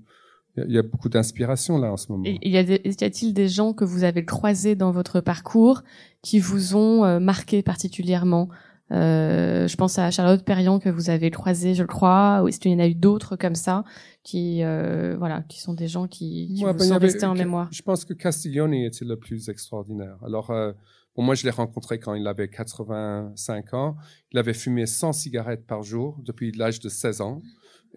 [0.57, 2.23] il y a beaucoup d'inspiration là en ce moment.
[2.25, 5.83] il y, a y a-t-il des gens que vous avez croisés dans votre parcours
[6.21, 8.49] qui vous ont euh, marqué particulièrement?
[8.91, 12.41] Euh, Je pense à Charlotte Perriand que vous avez croisé, je le crois.
[12.43, 13.83] Ou est-ce qu'il y en a eu d'autres comme ça
[14.23, 17.67] qui, euh, voilà, qui sont des gens qui, qui vous ben, sont restés en mémoire?
[17.71, 20.17] Je pense que Castiglioni était le plus extraordinaire.
[20.23, 20.71] Alors, euh,
[21.15, 23.95] bon, moi, je l'ai rencontré quand il avait 85 ans.
[24.31, 27.41] Il avait fumé 100 cigarettes par jour depuis l'âge de 16 ans.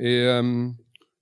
[0.01, 0.69] Et euh,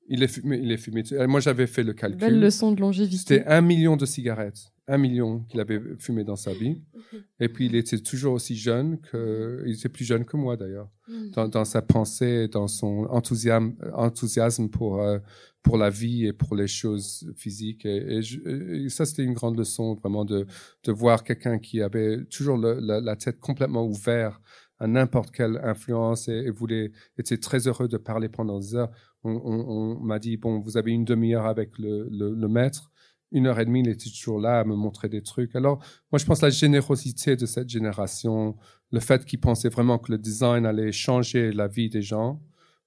[0.08, 1.02] il est fumé, il est fumé.
[1.26, 2.20] Moi, j'avais fait le calcul.
[2.20, 3.16] Belle leçon de longévité.
[3.16, 6.82] C'était un million de cigarettes, un million qu'il avait fumé dans sa vie.
[7.40, 10.90] Et puis, il était toujours aussi jeune que, il était plus jeune que moi d'ailleurs,
[11.08, 11.30] mm.
[11.30, 15.18] dans, dans, sa pensée, dans son enthousiasme, enthousiasme pour euh,
[15.62, 17.84] pour la vie et pour les choses physiques.
[17.84, 20.46] Et, et, ça, c'était une grande leçon vraiment de
[20.84, 24.40] de voir quelqu'un qui avait toujours le, la, la, tête complètement ouverte
[24.78, 28.90] à n'importe quelle influence et, et voulait était très heureux de parler pendant des heures.
[29.24, 32.92] On, m'a dit, bon, vous avez une demi-heure avec le, le, maître,
[33.32, 35.56] une heure et demie, il était toujours là à me montrer des trucs.
[35.56, 35.78] Alors,
[36.12, 38.56] moi, je pense la générosité de cette génération,
[38.92, 42.40] le fait qu'ils pensaient vraiment que le design allait changer la vie des gens,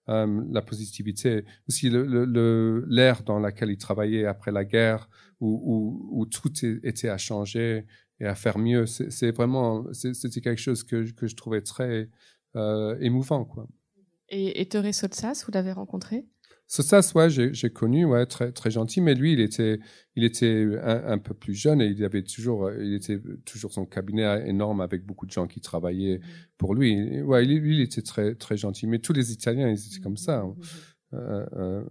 [0.08, 5.10] euh, la positivité, aussi l'air le, le, dans lequel ils travaillaient après la guerre,
[5.42, 6.52] où, où, où tout
[6.84, 7.86] était à changer
[8.20, 8.86] et à faire mieux.
[8.86, 12.10] C'est vraiment, c'était quelque chose que, que je trouvais très
[12.56, 13.68] euh, émouvant, quoi.
[14.30, 16.26] Et, et Thérèse Sotsas, vous l'avez rencontré?
[16.68, 19.80] Sotsas, ouais, j'ai connu, ouais, très très gentil, mais lui, il était,
[20.16, 23.88] il était un, un, peu plus jeune et il avait toujours, il était toujours son
[23.88, 26.20] cabinet énorme avec beaucoup de gens qui travaillaient
[26.60, 27.24] pour lui.
[27.24, 30.42] Ouais, lui, il était très très gentil, mais tous les Italiens, ils étaient comme ça.
[30.42, 30.54] Hein.
[31.16, 31.84] Euh, euh,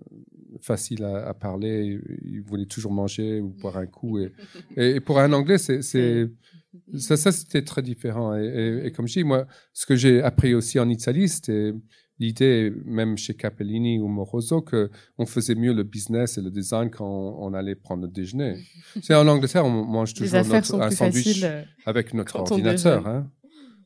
[0.60, 4.20] facile à, à, parler, ils voulaient toujours manger ou boire un coup.
[4.20, 4.32] Et,
[4.76, 8.36] et pour un Anglais, c'est ça, ça c'était très différent.
[8.36, 11.72] Et, et, et, comme je dis, moi, ce que j'ai appris aussi en Italie, c'était
[12.20, 16.90] l'idée, même chez Capellini ou Moroso, que on faisait mieux le business et le design
[16.90, 18.56] quand on, allait prendre le déjeuner.
[19.02, 23.06] C'est en Angleterre, on mange toujours notre, un sandwich euh, avec notre ordinateur.
[23.06, 23.30] Hein.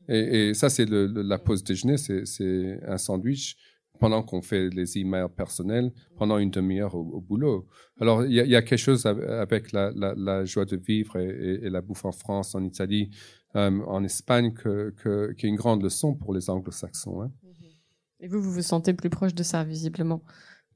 [0.09, 3.55] Et, et, ça, c'est la pause déjeuner, c'est un sandwich
[4.03, 7.69] pendant qu'on fait les emails personnels, pendant une demi-heure au, boulot.
[8.01, 11.61] Alors, il y, y, a quelque chose avec la, la, la joie de vivre et,
[11.63, 13.11] et, la bouffe en France, en Italie,
[13.55, 17.21] euh, en Espagne, que, que, qui est une grande leçon pour les anglo-saxons.
[17.21, 17.31] Hein.
[18.19, 20.21] Et vous, vous vous sentez plus proche de ça, visiblement.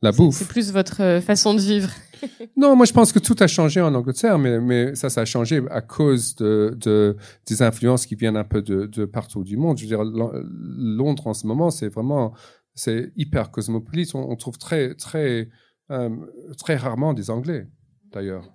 [0.01, 0.35] La bouffe.
[0.35, 1.89] C'est plus votre euh, façon de vivre.
[2.55, 5.25] non, moi je pense que tout a changé en Angleterre, mais, mais ça, ça a
[5.25, 7.17] changé à cause de, de
[7.47, 9.77] des influences qui viennent un peu de, de partout du monde.
[9.79, 12.33] Je veux dire, Londres en ce moment, c'est vraiment
[12.77, 14.13] c'est hyper cosmopolite.
[14.15, 15.49] On, trouve très, très,
[15.91, 16.09] euh,
[16.57, 17.67] très rarement des Anglais,
[18.11, 18.53] d'ailleurs.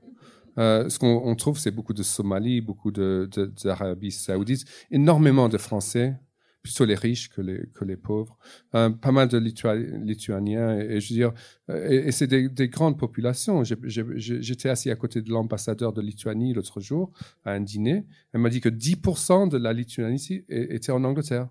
[0.58, 6.14] Euh, ce qu'on trouve, c'est beaucoup de Somalie, beaucoup d'Arabie de, saoudite, énormément de Français,
[6.62, 8.38] plutôt les riches que les, que les pauvres,
[8.76, 11.32] euh, pas mal de Lituaniens, et, je veux dire,
[11.68, 13.64] et, c'est des, des, grandes populations.
[13.64, 17.10] J'étais assis à côté de l'ambassadeur de Lituanie l'autre jour
[17.44, 18.06] à un dîner.
[18.32, 21.48] Elle m'a dit que 10% de la Lituanie était en Angleterre.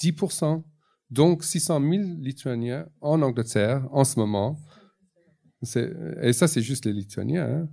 [0.00, 0.62] 10%.
[1.14, 4.58] Donc 600 000 Lituaniens en Angleterre en ce moment.
[6.20, 7.46] Et ça, c'est juste les Lituaniens.
[7.46, 7.68] Hein.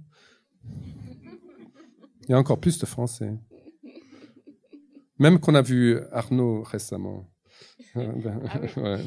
[2.24, 3.34] Il y a encore plus de Français.
[5.18, 7.32] Même qu'on a vu Arnaud récemment.
[7.96, 8.02] Ah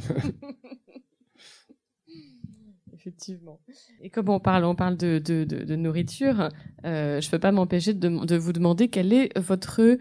[2.93, 3.61] Effectivement.
[4.01, 6.49] Et comme on parle, on parle de, de, de, nourriture,
[6.85, 9.97] euh, je ne peux pas m'empêcher de, de, vous demander quelle est votre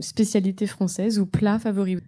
[0.00, 1.98] spécialité française ou plat favori?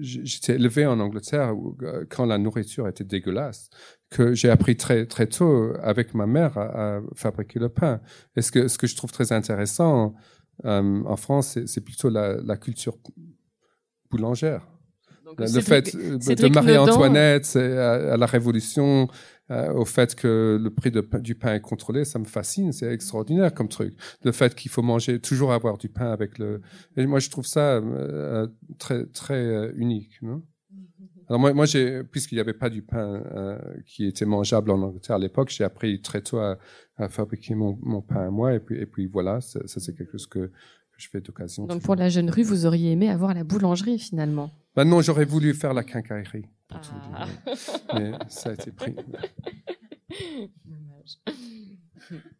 [0.00, 3.70] J'étais élevé en Angleterre euh, quand la nourriture était dégueulasse,
[4.10, 8.00] que j'ai appris très très tôt avec ma mère à, fabriquer le pain.
[8.36, 10.14] Et ce que ce que je trouve très intéressant,
[10.64, 12.98] euh, en France, c'est plutôt la, culture
[14.10, 14.66] boulangère.
[15.38, 19.08] le fait de Marie-Antoinette à, la Révolution,
[19.50, 20.90] euh, au fait que le prix
[21.20, 23.94] du pain est contrôlé, ça me fascine, c'est extraordinaire comme truc.
[24.24, 26.60] Le fait qu'il faut manger, toujours avoir du pain avec le...
[26.96, 30.20] Et moi, je trouve ça euh, très, très unique.
[30.22, 30.42] Non?
[31.28, 31.66] Alors moi, moi
[32.10, 35.64] puisqu'il n'y avait pas du pain euh, qui était mangeable en Angleterre à l'époque, j'ai
[35.64, 36.58] appris très tôt à,
[37.08, 38.54] fabriquer mon, mon, pain à moi.
[38.54, 40.50] Et puis, et puis voilà, ça, c'est quelque chose que,
[40.96, 41.66] je fais d'occasion.
[41.66, 44.50] Donc pour la jeune rue, vous auriez aimé avoir la boulangerie finalement?
[44.84, 46.46] Non, j'aurais voulu faire la quincaillerie.
[46.70, 47.26] Ah.
[47.94, 48.94] Mais ça a été pris.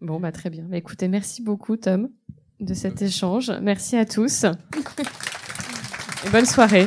[0.01, 0.65] Bon, bah, très bien.
[0.69, 2.09] Mais écoutez, merci beaucoup Tom
[2.61, 3.53] de cet échange.
[3.63, 4.45] Merci à tous.
[4.45, 6.87] Et bonne soirée.